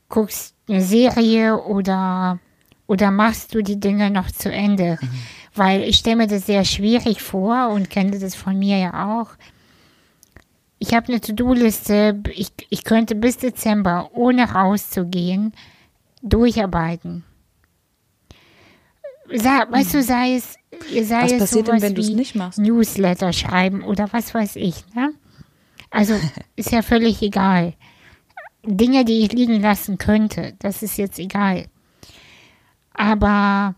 [0.09, 2.41] guckst eine Serie oder
[2.87, 4.99] oder machst du die Dinge noch zu Ende?
[5.01, 5.09] Mhm.
[5.55, 9.31] Weil ich stelle mir das sehr schwierig vor und kenne das von mir ja auch.
[10.79, 15.55] Ich habe eine To-Do-Liste, ich, ich könnte bis Dezember, ohne rauszugehen,
[16.23, 17.25] durcharbeiten.
[19.33, 20.55] Sei, weißt du, sei es,
[21.09, 22.59] sei was es passiert denn, wenn du es nicht machst?
[22.59, 24.85] Newsletter schreiben oder was weiß ich.
[24.95, 25.15] Ne?
[25.91, 26.15] Also
[26.57, 27.75] ist ja völlig egal.
[28.63, 31.67] Dinge, die ich liegen lassen könnte, das ist jetzt egal.
[32.97, 33.75] Aber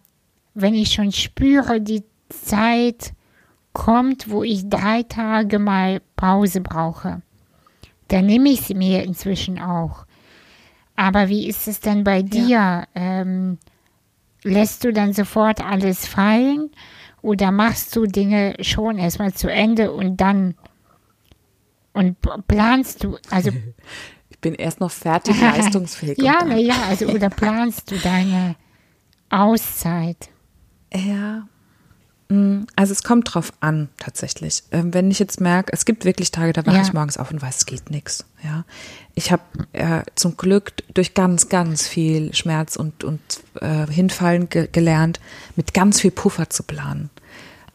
[0.54, 3.12] wenn ich schon spüre, die Zeit
[3.72, 7.22] kommt, wo ich drei Tage mal Pause brauche,
[8.08, 10.06] dann nehme ich sie mir inzwischen auch.
[10.96, 12.48] Aber wie ist es denn bei dir?
[12.48, 12.84] Ja.
[12.94, 13.58] Ähm,
[14.42, 16.70] lässt du dann sofort alles fallen
[17.22, 20.54] oder machst du Dinge schon erstmal zu Ende und dann
[21.92, 22.16] und
[22.46, 23.50] planst du, also
[24.30, 26.18] ich bin erst noch fertig leistungsfähig.
[26.22, 28.56] ja, naja, also oder planst du deine
[29.30, 30.28] Auszeit.
[30.92, 31.46] Ja.
[32.28, 34.62] Mm, also es kommt drauf an, tatsächlich.
[34.70, 36.82] Ähm, wenn ich jetzt merke, es gibt wirklich Tage, da wache ja.
[36.82, 38.24] ich morgens auf und weiß, es geht nichts.
[38.44, 38.64] Ja,
[39.14, 43.20] ich habe äh, zum Glück durch ganz, ganz viel Schmerz und und
[43.60, 45.20] äh, Hinfallen ge gelernt,
[45.56, 47.10] mit ganz viel Puffer zu planen.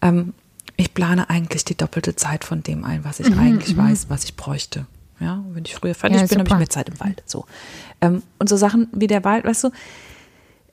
[0.01, 0.33] Ähm,
[0.75, 3.89] ich plane eigentlich die doppelte Zeit von dem ein, was ich mhm, eigentlich mhm.
[3.89, 4.85] weiß, was ich bräuchte.
[5.19, 7.23] Ja, wenn ich früher fertig ja, bin, habe ich mehr Zeit im Wald.
[7.25, 7.45] So
[8.01, 9.69] ähm, und so Sachen wie der Wald, weißt du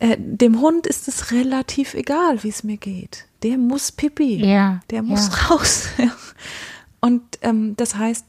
[0.00, 3.26] äh, dem Hund ist es relativ egal, wie es mir geht.
[3.42, 4.44] Der muss pipi.
[4.44, 4.80] Ja.
[4.90, 5.34] Der muss ja.
[5.46, 5.88] raus.
[7.00, 8.26] Und ähm, das heißt,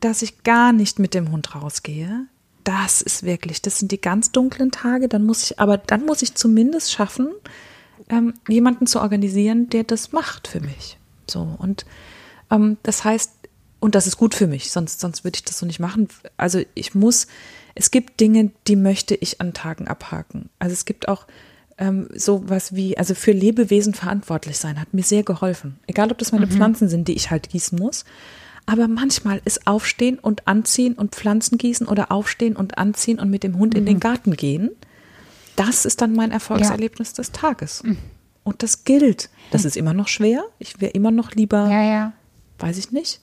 [0.00, 2.26] dass ich gar nicht mit dem Hund rausgehe,
[2.64, 5.08] das ist wirklich, das sind die ganz dunklen Tage.
[5.08, 7.28] Dann muss ich, aber dann muss ich zumindest schaffen,
[8.08, 10.98] ähm, jemanden zu organisieren, der das macht für mich.
[11.28, 11.86] So und
[12.50, 13.32] ähm, das heißt,
[13.80, 16.08] und das ist gut für mich, sonst sonst würde ich das so nicht machen.
[16.36, 17.26] Also ich muss,
[17.80, 20.50] es gibt Dinge, die möchte ich an Tagen abhaken.
[20.58, 21.26] Also es gibt auch
[21.78, 25.78] ähm, sowas wie, also für Lebewesen verantwortlich sein, hat mir sehr geholfen.
[25.86, 26.50] Egal, ob das meine mhm.
[26.50, 28.04] Pflanzen sind, die ich halt gießen muss.
[28.66, 33.44] Aber manchmal ist Aufstehen und Anziehen und Pflanzen gießen oder Aufstehen und Anziehen und mit
[33.44, 33.80] dem Hund mhm.
[33.80, 34.00] in den mhm.
[34.00, 34.70] Garten gehen,
[35.56, 37.14] das ist dann mein Erfolgserlebnis ja.
[37.16, 37.82] des Tages.
[37.82, 37.96] Mhm.
[38.44, 39.30] Und das gilt.
[39.52, 40.44] Das ist immer noch schwer.
[40.58, 42.12] Ich wäre immer noch lieber, ja, ja.
[42.58, 43.22] weiß ich nicht,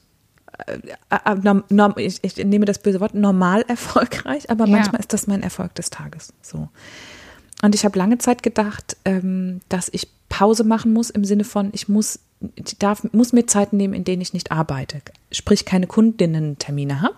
[1.98, 5.90] ich, ich, nehme das böse Wort, normal erfolgreich, aber manchmal ist das mein Erfolg des
[5.90, 6.34] Tages.
[6.42, 6.70] So.
[7.62, 11.70] Und ich habe lange Zeit gedacht, ähm, dass ich Pause machen muss im Sinne von,
[11.74, 12.20] ich muss,
[12.56, 17.18] ich darf, muss mir Zeiten nehmen, in denen ich nicht arbeite, sprich keine Kundinnen-Termine habe.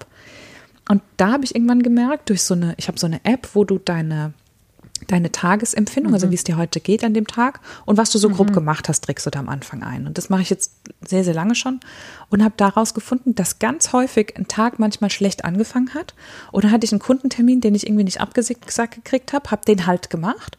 [0.87, 3.63] Und da habe ich irgendwann gemerkt, durch so eine, ich habe so eine App, wo
[3.63, 4.33] du deine
[5.07, 6.29] deine Tagesempfindung, also mhm.
[6.29, 8.53] also wie es dir heute geht an dem Tag und was du so grob mhm.
[8.53, 10.07] gemacht hast, trägst du da am Anfang ein.
[10.07, 10.73] Und das mache ich jetzt
[11.05, 11.79] sehr, sehr lange schon
[12.29, 16.13] und habe daraus gefunden, dass ganz häufig ein Tag manchmal schlecht angefangen hat.
[16.51, 20.09] Oder hatte ich einen Kundentermin, den ich irgendwie nicht abgesagt gekriegt habe, habe den halt
[20.09, 20.57] gemacht.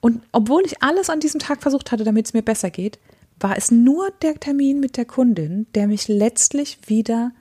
[0.00, 2.98] Und obwohl ich alles an diesem Tag versucht hatte, damit es mir besser geht,
[3.40, 7.32] war es nur der Termin mit der Kundin, der mich letztlich wieder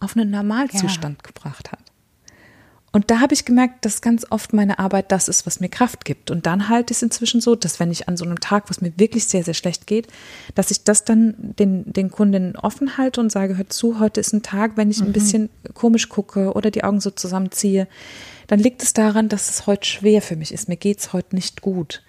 [0.00, 1.26] auf einen Normalzustand ja.
[1.26, 1.83] gebracht hat.
[2.94, 6.04] Und da habe ich gemerkt, dass ganz oft meine Arbeit das ist, was mir Kraft
[6.04, 6.30] gibt.
[6.30, 8.70] Und dann halte ich es inzwischen so, dass wenn ich an so einem Tag, wo
[8.70, 10.06] es mir wirklich sehr, sehr schlecht geht,
[10.54, 14.32] dass ich das dann den, den Kundinnen offen halte und sage, hör zu, heute ist
[14.32, 15.06] ein Tag, wenn ich mhm.
[15.06, 17.88] ein bisschen komisch gucke oder die Augen so zusammenziehe,
[18.46, 20.68] dann liegt es daran, dass es heute schwer für mich ist.
[20.68, 22.00] Mir geht es heute nicht gut.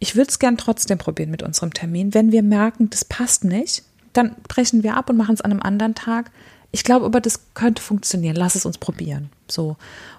[0.00, 2.14] Ich würde es gern trotzdem probieren mit unserem Termin.
[2.14, 5.62] Wenn wir merken, das passt nicht, dann brechen wir ab und machen es an einem
[5.62, 6.32] anderen Tag.
[6.76, 8.36] Ich glaube aber, das könnte funktionieren.
[8.36, 9.30] Lass es uns probieren.
[9.48, 9.76] So.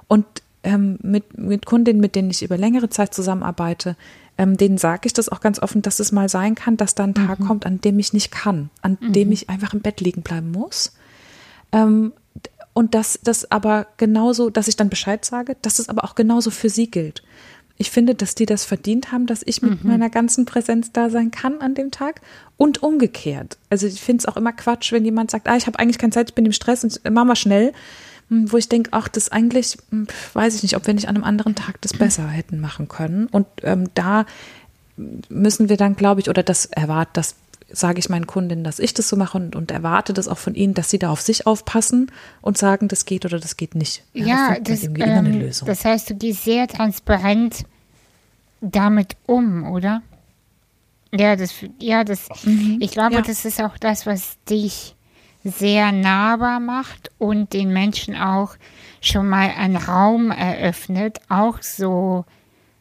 [0.07, 0.25] Und
[0.63, 3.95] ähm, mit, mit Kundinnen, mit denen ich über längere Zeit zusammenarbeite,
[4.39, 7.03] ähm, denen sage ich das auch ganz offen, dass es mal sein kann, dass da
[7.03, 7.45] ein Tag mhm.
[7.45, 9.13] kommt, an dem ich nicht kann, an mhm.
[9.13, 10.93] dem ich einfach im Bett liegen bleiben muss.
[11.71, 12.11] Ähm,
[12.73, 16.49] und dass das aber genauso, dass ich dann Bescheid sage, dass es aber auch genauso
[16.49, 17.21] für sie gilt.
[17.77, 19.89] Ich finde, dass die das verdient haben, dass ich mit mhm.
[19.91, 22.21] meiner ganzen Präsenz da sein kann an dem Tag
[22.57, 23.57] und umgekehrt.
[23.69, 26.11] Also ich finde es auch immer Quatsch, wenn jemand sagt, ah, ich habe eigentlich keine
[26.11, 27.73] Zeit, ich bin im Stress und mach mal schnell.
[28.29, 31.15] Hm, wo ich denke, ach, das eigentlich, hm, weiß ich nicht, ob wir nicht an
[31.15, 33.27] einem anderen Tag das besser hätten machen können.
[33.27, 34.25] Und ähm, da
[35.29, 37.35] müssen wir dann, glaube ich, oder das erwartet, das
[37.69, 40.55] sage ich meinen Kundinnen, dass ich das so mache und, und, erwarte das auch von
[40.55, 42.11] ihnen, dass sie da auf sich aufpassen
[42.41, 44.03] und sagen, das geht oder das geht nicht.
[44.13, 47.65] Ja, ja das, ähm, das heißt, du gehst sehr transparent
[48.61, 50.01] damit um, oder?
[51.13, 52.77] Ja, das, ja, das, mhm.
[52.79, 53.21] ich glaube, ja.
[53.21, 54.95] das ist auch das, was dich
[55.43, 58.55] sehr nahbar macht und den Menschen auch
[59.01, 62.25] schon mal einen Raum eröffnet, auch so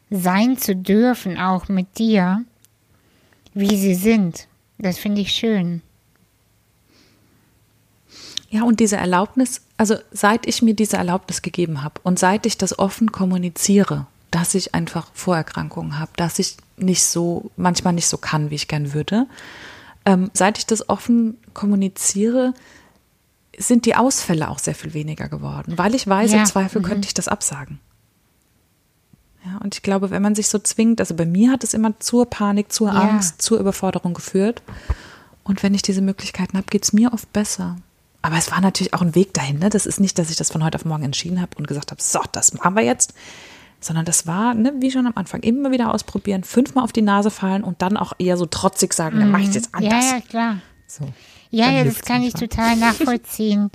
[0.09, 2.43] sein zu dürfen, auch mit dir,
[3.53, 4.47] wie sie sind.
[4.77, 5.81] Das finde ich schön.
[8.49, 12.57] Ja, und diese Erlaubnis, also seit ich mir diese Erlaubnis gegeben habe und seit ich
[12.57, 18.17] das offen kommuniziere, dass ich einfach Vorerkrankungen habe, dass ich nicht so, manchmal nicht so
[18.17, 19.27] kann, wie ich gern würde,
[20.05, 22.53] ähm, seit ich das offen kommuniziere,
[23.57, 26.39] sind die Ausfälle auch sehr viel weniger geworden, weil ich weiß, ja.
[26.39, 26.85] im Zweifel mhm.
[26.85, 27.79] könnte ich das absagen.
[29.45, 31.99] Ja, und ich glaube, wenn man sich so zwingt, also bei mir hat es immer
[31.99, 32.95] zur Panik, zur ja.
[32.95, 34.61] Angst, zur Überforderung geführt.
[35.43, 37.77] Und wenn ich diese Möglichkeiten habe, geht es mir oft besser.
[38.21, 39.59] Aber es war natürlich auch ein Weg dahin.
[39.59, 39.69] Ne?
[39.69, 42.01] Das ist nicht, dass ich das von heute auf morgen entschieden habe und gesagt habe,
[42.01, 43.13] so, das machen wir jetzt
[43.79, 47.29] sondern das war, ne, wie schon am Anfang, immer wieder ausprobieren, fünfmal auf die Nase
[47.29, 50.05] fallen und dann auch eher so trotzig sagen, dann mache ich es jetzt anders.
[50.05, 50.57] Ja, ja, klar.
[50.87, 51.05] So,
[51.49, 52.41] ja, ja, das kann einfach.
[52.41, 53.69] ich total nachvollziehen.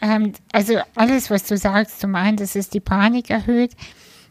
[0.00, 3.72] ähm, also alles, was du sagst, zum einen, das ist die Panik erhöht.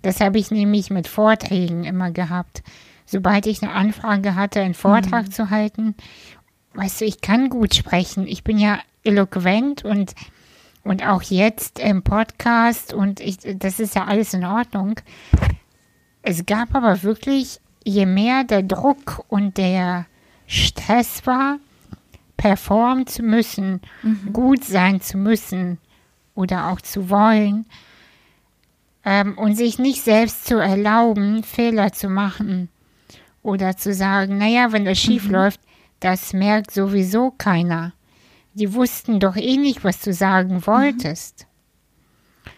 [0.04, 2.62] Das habe ich nämlich mit Vorträgen immer gehabt.
[3.06, 5.32] Sobald ich eine Anfrage hatte, einen Vortrag mhm.
[5.32, 5.96] zu halten,
[6.76, 8.28] weißt du, ich kann gut sprechen.
[8.28, 10.14] Ich bin ja eloquent und
[10.84, 15.00] und auch jetzt im Podcast und ich, das ist ja alles in Ordnung.
[16.22, 20.06] Es gab aber wirklich, je mehr der Druck und der
[20.46, 21.60] Stress war,
[22.36, 24.34] performen zu müssen, mhm.
[24.34, 25.78] gut sein zu müssen
[26.36, 27.66] oder auch zu wollen
[29.06, 32.70] ähm, und sich nicht selbst zu erlauben, Fehler zu machen
[33.42, 35.34] oder zu sagen, naja, wenn das schief mhm.
[35.34, 35.60] läuft,
[36.00, 37.94] das merkt sowieso keiner.
[38.54, 40.68] Die wussten doch eh nicht, was du sagen mhm.
[40.68, 41.46] wolltest.
[41.46, 42.52] Mhm.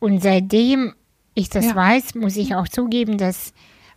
[0.00, 0.94] Und seitdem
[1.34, 1.74] ich das ja.
[1.74, 3.52] weiß, muss ich auch zugeben, dass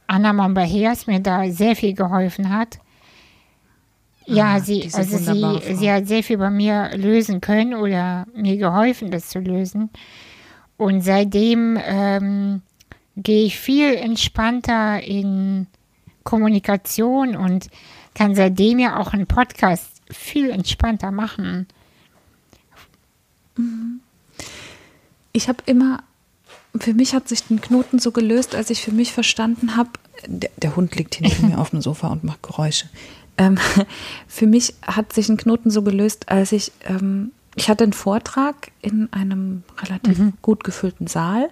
[0.08, 2.80] Anna Mombaheers mir da sehr viel geholfen hat.
[4.26, 5.60] Ja, Ah, sie, also sie, Frau.
[5.60, 9.90] sie hat sehr viel bei mir lösen können oder mir geholfen, das zu lösen.
[10.84, 12.62] Und seitdem ähm,
[13.16, 15.68] gehe ich viel entspannter in
[16.26, 17.70] Kommunikation und
[18.14, 21.68] kann seitdem ja auch einen Podcast viel entspannter machen.
[25.32, 26.04] Ich habe immer,
[26.78, 29.92] für mich hat sich den Knoten so gelöst, als ich für mich verstanden habe,
[30.28, 32.90] der, der Hund liegt hier neben mir auf dem Sofa und macht Geräusche.
[33.38, 33.58] Ähm,
[34.28, 38.72] für mich hat sich ein Knoten so gelöst, als ich, ähm, ich hatte einen Vortrag
[38.82, 41.50] in einem relativ gut gefüllten Saal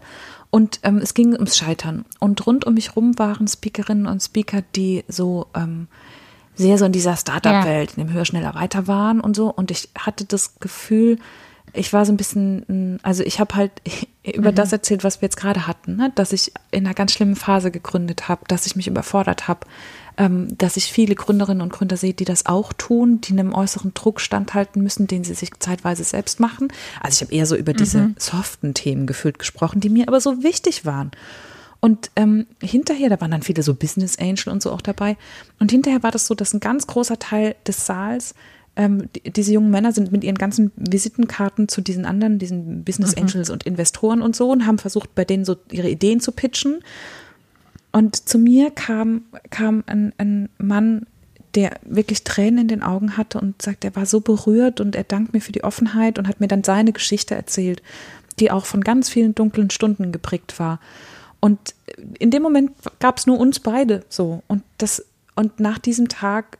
[0.49, 2.05] und ähm, es ging ums Scheitern.
[2.19, 5.87] Und rund um mich rum waren Speakerinnen und Speaker, die so ähm,
[6.55, 9.51] sehr so in dieser Startup-Welt, in dem Höher, Schneller, Weiter waren und so.
[9.51, 11.19] Und ich hatte das Gefühl,
[11.73, 13.71] ich war so ein bisschen, also ich habe halt
[14.35, 16.11] über das erzählt, was wir jetzt gerade hatten, ne?
[16.15, 19.61] dass ich in einer ganz schlimmen Phase gegründet habe, dass ich mich überfordert habe,
[20.17, 24.21] dass ich viele Gründerinnen und Gründer sehe, die das auch tun, die einem äußeren Druck
[24.21, 26.67] standhalten müssen, den sie sich zeitweise selbst machen.
[27.01, 30.43] Also ich habe eher so über diese soften Themen gefühlt gesprochen, die mir aber so
[30.43, 31.11] wichtig waren.
[31.81, 35.17] Und ähm, hinterher, da waren dann viele so Business Angel und so auch dabei.
[35.59, 38.35] Und hinterher war das so, dass ein ganz großer Teil des Saals,
[38.75, 43.17] ähm, die, diese jungen Männer sind mit ihren ganzen Visitenkarten zu diesen anderen, diesen Business
[43.17, 46.83] Angels und Investoren und so und haben versucht, bei denen so ihre Ideen zu pitchen.
[47.91, 51.05] Und zu mir kam, kam ein, ein Mann,
[51.55, 55.03] der wirklich Tränen in den Augen hatte und sagt, er war so berührt und er
[55.03, 57.81] dankt mir für die Offenheit und hat mir dann seine Geschichte erzählt,
[58.39, 60.79] die auch von ganz vielen dunklen Stunden geprägt war.
[61.41, 61.75] Und
[62.19, 64.43] in dem Moment gab es nur uns beide so.
[64.47, 66.57] Und das, und nach diesem Tag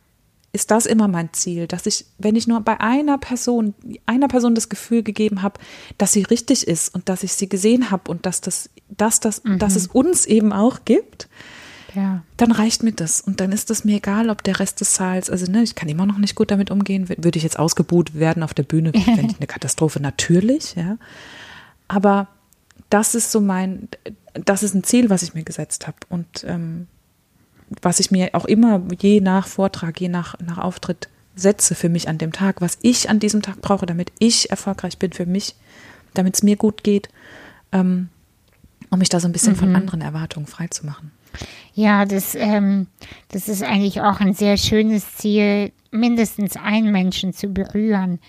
[0.54, 3.74] ist das immer mein Ziel, dass ich, wenn ich nur bei einer Person,
[4.06, 5.60] einer Person das Gefühl gegeben habe,
[5.98, 9.42] dass sie richtig ist und dass ich sie gesehen habe und dass das, dass das,
[9.46, 11.30] dass es uns eben auch gibt,
[11.96, 12.24] Ja.
[12.36, 13.22] dann reicht mir das.
[13.22, 15.88] Und dann ist es mir egal, ob der Rest des Saals, also ne, ich kann
[15.90, 17.08] immer noch nicht gut damit umgehen.
[17.08, 20.98] Wür- Würde ich jetzt ausgebuht werden auf der Bühne, fände ich eine Katastrophe, natürlich, ja.
[21.88, 22.28] Aber
[22.90, 23.88] das ist so mein,
[24.34, 25.98] das ist ein Ziel, was ich mir gesetzt habe.
[26.10, 26.88] Und ähm,
[27.82, 32.10] was ich mir auch immer je nach Vortrag, je nach, nach Auftritt setze für mich
[32.10, 35.56] an dem Tag, was ich an diesem Tag brauche, damit ich erfolgreich bin für mich,
[36.14, 37.10] damit es mir gut geht,
[37.72, 38.10] ähm,
[38.90, 41.12] um mich da so ein bisschen von anderen Erwartungen frei zu machen.
[41.74, 42.88] Ja, das, ähm,
[43.30, 48.20] das ist eigentlich auch ein sehr schönes Ziel, mindestens einen Menschen zu berühren.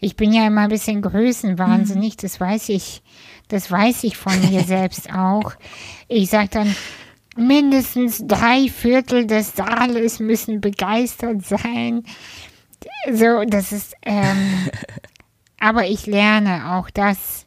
[0.00, 3.02] Ich bin ja immer ein bisschen größenwahnsinnig, das weiß ich,
[3.48, 5.54] das weiß ich von mir selbst auch.
[6.06, 6.76] Ich sage dann,
[7.38, 12.02] mindestens drei Viertel des Saales müssen begeistert sein.
[13.12, 14.68] So, das ist, ähm,
[15.60, 17.46] aber ich lerne auch das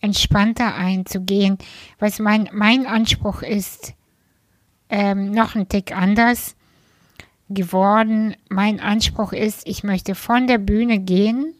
[0.00, 1.58] entspannter einzugehen,
[1.98, 3.94] was mein, mein Anspruch ist,
[4.88, 6.56] ähm, noch ein Tick anders
[7.48, 8.34] geworden.
[8.48, 11.54] Mein Anspruch ist, ich möchte von der Bühne gehen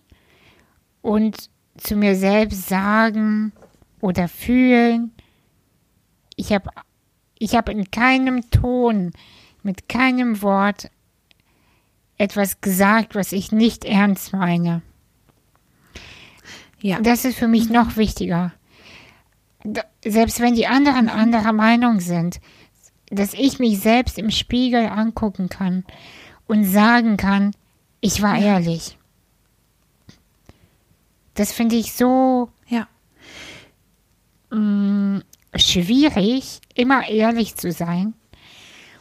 [1.03, 3.53] und zu mir selbst sagen
[4.01, 5.13] oder fühlen,
[6.37, 6.71] ich habe
[7.43, 9.13] ich hab in keinem Ton,
[9.65, 10.91] mit keinem Wort
[12.17, 14.83] etwas gesagt, was ich nicht ernst meine.
[16.81, 17.01] Ja.
[17.01, 18.53] Das ist für mich noch wichtiger.
[20.05, 22.41] Selbst wenn die anderen anderer Meinung sind,
[23.07, 25.85] dass ich mich selbst im Spiegel angucken kann
[26.47, 27.57] und sagen kann,
[28.01, 28.99] ich war ehrlich.
[31.35, 32.87] Das finde ich so Ja.
[34.51, 35.23] mh,
[35.55, 38.15] schwierig, immer ehrlich zu sein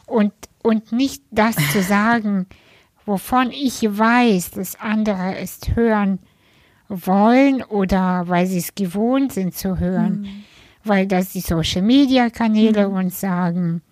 [0.06, 0.32] und,
[0.62, 2.46] und nicht das zu sagen,
[3.06, 6.18] wovon ich weiß, dass andere es hören
[6.88, 10.44] wollen oder weil sie es gewohnt sind zu hören,
[10.84, 13.82] weil das die Social-Media-Kanäle uns sagen,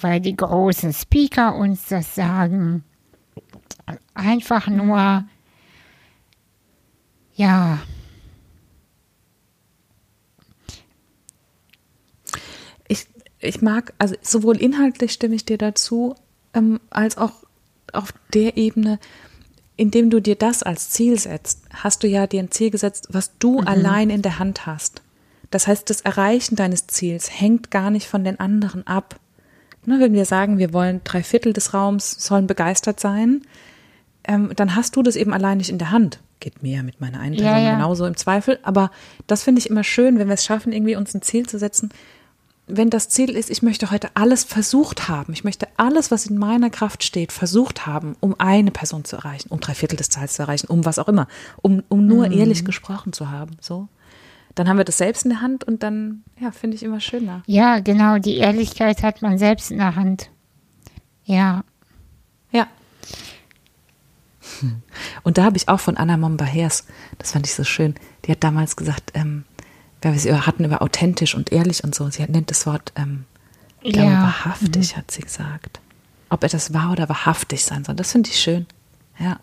[0.00, 2.84] weil die großen Speaker uns das sagen.
[4.14, 5.24] Einfach nur,
[7.34, 7.78] ja,
[13.40, 16.14] Ich, mag, also sowohl inhaltlich stimme ich dir dazu,
[16.54, 17.32] ähm, als auch
[17.92, 18.98] auf der Ebene,
[19.76, 23.36] indem du dir das als Ziel setzt, hast du ja dir ein Ziel gesetzt, was
[23.38, 25.02] du allein in der Hand hast.
[25.50, 29.18] Das heißt, das Erreichen deines Ziels hängt gar nicht von den anderen ab.
[29.86, 33.42] Ne, wenn wir sagen, wir wollen drei Viertel des Raums sollen begeistert sein,
[34.24, 36.20] ähm, dann hast du das eben allein nicht in der Hand.
[36.38, 37.74] Geht mir mit meiner Einteilung Ja, ja.
[37.74, 38.58] genauso im Zweifel.
[38.62, 38.90] Aber
[39.26, 41.90] das finde ich immer schön, wenn wir es schaffen, irgendwie uns ein Ziel zu setzen.
[42.76, 46.38] Wenn das Ziel ist, ich möchte heute alles versucht haben, ich möchte alles, was in
[46.38, 50.34] meiner Kraft steht, versucht haben, um eine Person zu erreichen, um drei Viertel des Zahls
[50.34, 51.26] zu erreichen, um was auch immer,
[51.62, 52.32] um, um nur Mhm.
[52.38, 53.88] ehrlich gesprochen zu haben, so.
[54.56, 57.42] Dann haben wir das selbst in der Hand und dann, ja, finde ich immer schöner.
[57.46, 60.30] ja, genau, die Ehrlichkeit hat man selbst in der Hand.
[61.24, 61.62] Ja,
[62.52, 62.66] Ja,
[65.22, 66.84] Und da habe ich auch von Anna Mombahers,
[67.18, 67.94] das fand ich so schön,
[68.24, 69.44] die hat damals gesagt, ähm,
[70.02, 72.08] weil wir sie hatten über authentisch und ehrlich und so.
[72.10, 73.24] Sie nennt das Wort, ähm,
[73.82, 74.22] ich glaube, Ja.
[74.22, 75.80] wahrhaftig, hat sie gesagt.
[76.28, 77.94] Ob etwas wahr oder wahrhaftig sein soll.
[77.96, 78.66] Das finde ich schön.
[79.18, 79.38] Ja.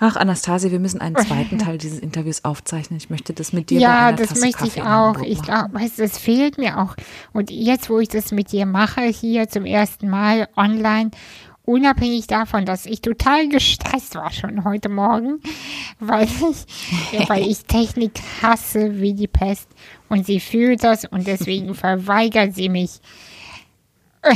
[0.00, 2.98] Ach, Anastasia, wir müssen einen zweiten Teil dieses Interviews aufzeichnen.
[2.98, 5.20] Ich möchte das mit dir Ja, das Tasse möchte Kaffee ich auch.
[5.22, 6.94] Ich glaube, das fehlt mir auch.
[7.32, 11.10] Und jetzt, wo ich das mit dir mache, hier zum ersten Mal online,
[11.68, 15.40] unabhängig davon, dass ich total gestresst war schon heute Morgen,
[16.00, 18.12] weil ich, ja, weil ich Technik
[18.42, 19.68] hasse wie die Pest
[20.08, 23.00] und sie fühlt das und deswegen verweigert sie mich.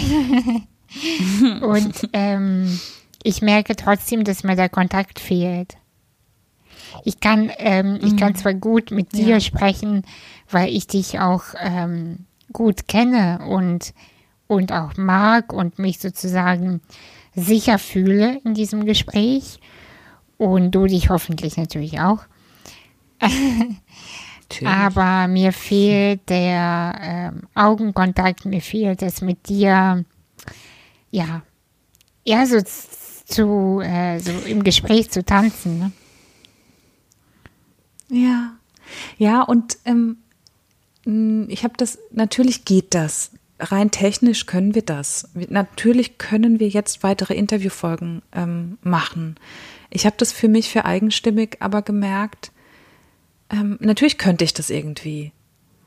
[1.62, 2.78] und ähm,
[3.22, 5.76] ich merke trotzdem, dass mir der Kontakt fehlt.
[7.05, 9.41] Ich kann, ähm, ich kann zwar gut mit dir Ja.
[9.41, 10.05] sprechen,
[10.51, 13.95] weil ich dich auch ähm, gut kenne und,
[14.47, 16.83] und auch mag und mich sozusagen
[17.35, 19.61] sicher fühle in diesem Gespräch.
[20.39, 22.24] Und du dich hoffentlich natürlich auch.
[24.64, 30.05] Aber mir fehlt der ähm, Augenkontakt, mir fehlt es mit dir,
[31.11, 31.43] ja,
[32.24, 35.78] ja, so zu, äh, so im Gespräch zu tanzen.
[35.78, 35.93] Ne?
[38.09, 38.53] Ja,
[39.16, 40.18] ja, und ähm,
[41.07, 43.32] mh, ich habe das, natürlich geht das.
[43.62, 45.28] Rein technisch können wir das.
[45.34, 49.36] Natürlich können wir jetzt weitere Interviewfolgen ähm, machen.
[49.90, 52.50] Ich habe das für mich für eigenstimmig aber gemerkt,
[53.50, 55.32] ähm, natürlich könnte ich das irgendwie.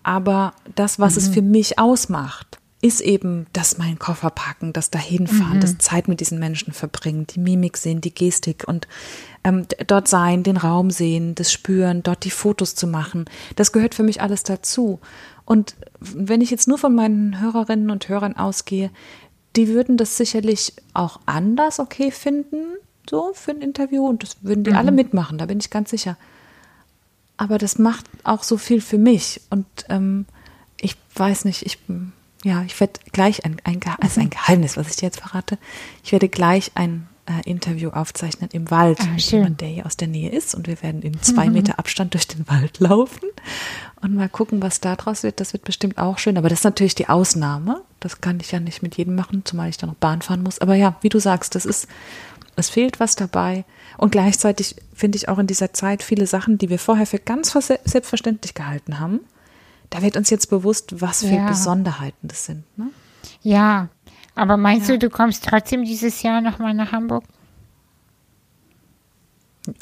[0.03, 5.59] Aber das, was es für mich ausmacht, ist eben das mein Koffer packen, das dahinfahren,
[5.59, 8.87] das Zeit mit diesen Menschen verbringen, die Mimik sehen, die Gestik und
[9.43, 13.25] ähm, dort sein, den Raum sehen, das spüren, dort die Fotos zu machen.
[13.55, 14.99] Das gehört für mich alles dazu.
[15.45, 18.89] Und wenn ich jetzt nur von meinen Hörerinnen und Hörern ausgehe,
[19.55, 22.75] die würden das sicherlich auch anders okay finden,
[23.09, 24.05] so für ein Interview.
[24.07, 26.17] Und das würden die alle mitmachen, da bin ich ganz sicher
[27.37, 29.41] aber das macht auch so viel für mich.
[29.49, 30.25] Und ähm,
[30.79, 31.79] ich weiß nicht, ich,
[32.45, 35.57] ja, ich werde gleich ein, ein, Gehe- also ein Geheimnis, was ich dir jetzt verrate.
[36.01, 39.57] Ich werde gleich ein äh, Interview aufzeichnen im Wald Ah, mit schön.
[39.57, 40.53] der hier aus der Nähe ist.
[40.55, 43.29] Und wir werden in zwei Meter Abstand durch den Wald laufen
[44.01, 45.39] und mal gucken, was da draus wird.
[45.39, 46.37] Das wird bestimmt auch schön.
[46.37, 47.81] Aber das ist natürlich die Ausnahme.
[47.99, 50.59] Das kann ich ja nicht mit jedem machen, zumal ich dann noch Bahn fahren muss.
[50.59, 51.87] Aber ja, wie du sagst, das ist,
[52.55, 53.65] es fehlt was dabei.
[53.97, 57.51] Und gleichzeitig finde ich auch in dieser Zeit viele Sachen, die wir vorher für ganz
[57.51, 59.21] vers- selbstverständlich gehalten haben.
[59.89, 61.47] Da wird uns jetzt bewusst, was für Ja.
[61.47, 62.63] Besonderheiten das sind.
[62.77, 62.87] Ne?
[63.41, 63.89] Ja,
[64.35, 67.23] aber meinst du, du kommst trotzdem dieses Jahr nochmal nach Hamburg?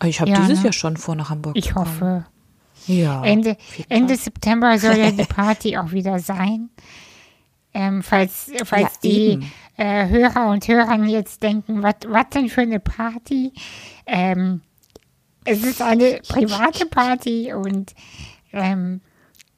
[0.04, 0.66] Ich habe Ja, dieses ne?
[0.66, 1.86] Jahr schon vor, nach Hamburg Ich zu kommen.
[1.88, 2.26] hoffe.
[2.88, 3.24] Ja.
[3.24, 3.58] Ende,
[3.90, 4.16] Ende.
[4.16, 6.70] September soll ja die Party auch wieder sein.
[7.74, 9.40] Ähm, falls falls Ja, die
[9.78, 11.96] äh, Hörer und Hörern jetzt denken, was
[12.34, 13.52] denn für eine Party?
[14.06, 14.62] Ähm,
[15.46, 17.94] es ist eine private Party und
[18.52, 19.02] ähm,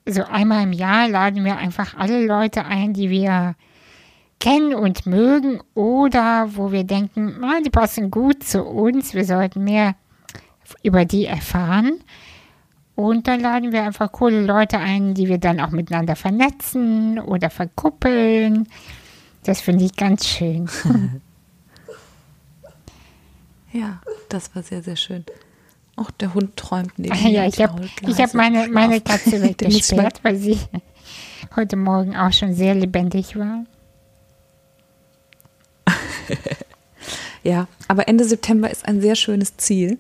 [0.06, 3.56] so einmal im Jahr laden wir einfach alle Leute ein, die wir
[4.46, 9.64] kennen und mögen oder wo wir denken, ah, die passen gut zu uns, wir sollten
[9.64, 9.96] mehr
[10.84, 12.00] über die erfahren.
[12.94, 17.50] Und dann laden wir einfach coole Leute ein, die wir dann auch miteinander vernetzen oder
[17.50, 18.68] verkuppeln.
[19.44, 20.70] Das finde ich ganz schön.
[23.72, 25.26] Ja, das war sehr, sehr schön.
[25.98, 27.30] Auch der Hund träumt neben mir.
[27.30, 29.02] ja, ich habe hab meine, meine.
[29.02, 30.58] Katze weggesperrt, weil sie
[31.58, 33.66] heute Morgen auch schon sehr lebendig war.
[37.44, 40.00] Ja, aber Ende September ist ein sehr schönes Ziel.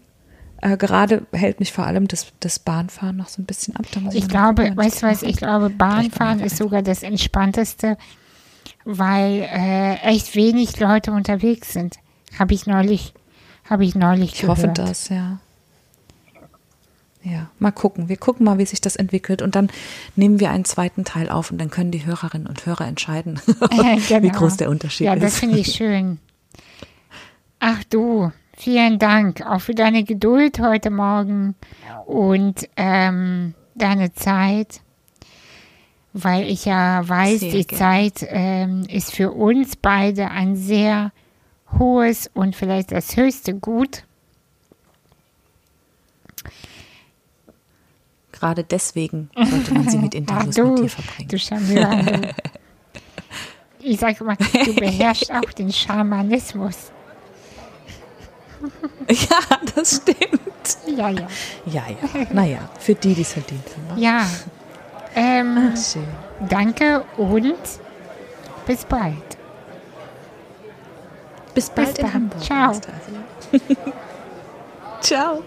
[0.63, 3.85] Äh, gerade hält mich vor allem das, das Bahnfahren noch so ein bisschen ab.
[4.13, 7.97] Ich glaube, weißt du was, ich glaube, Bahnfahren ist sogar das Entspannteste,
[8.83, 11.97] weil äh, echt wenig Leute unterwegs sind.
[12.39, 13.13] Habe ich neulich,
[13.69, 14.57] habe ich neulich Ich gehört.
[14.57, 15.37] hoffe das, ja.
[17.27, 18.07] Ja, mal gucken.
[18.07, 19.71] Wir gucken mal, wie sich das entwickelt und dann
[20.15, 24.07] nehmen wir einen zweiten Teil auf und dann können die Hörerinnen und Hörer entscheiden, wie
[24.07, 24.37] Genau.
[24.37, 25.23] groß der Unterschied Ja, ist.
[25.23, 26.19] das finde ich schön.
[27.59, 31.55] Ach du, vielen Dank auch für deine Geduld heute Morgen
[32.05, 34.81] und ähm, deine Zeit,
[36.13, 37.79] weil ich ja weiß, Sehr die gerne.
[38.11, 41.11] Zeit ähm, ist für uns beide ein sehr
[41.79, 44.03] hohes und vielleicht das höchste Gut.
[48.45, 51.29] Gerade deswegen sollte man sie mit Ach Interviews du, mit dir verbringen.
[51.29, 52.21] du Charmeur.
[53.79, 54.35] Ich sage mal,
[54.65, 56.75] du beherrschst auch den Schamanismus.
[59.09, 60.97] Ja, das stimmt.
[60.97, 61.27] Ja, ja.
[61.67, 62.25] Ja, ja.
[62.33, 63.95] Naja, für die, die es verdient haben.
[63.95, 64.01] wa?
[64.01, 64.25] Ja.
[65.15, 66.07] Ähm, Ach, schön.
[66.49, 67.55] danke und
[68.65, 69.37] bis bald.
[71.53, 72.13] Bis bald Bis in.
[72.13, 72.41] Hamburg.
[72.41, 72.73] Ciao.
[75.01, 75.43] Ciao.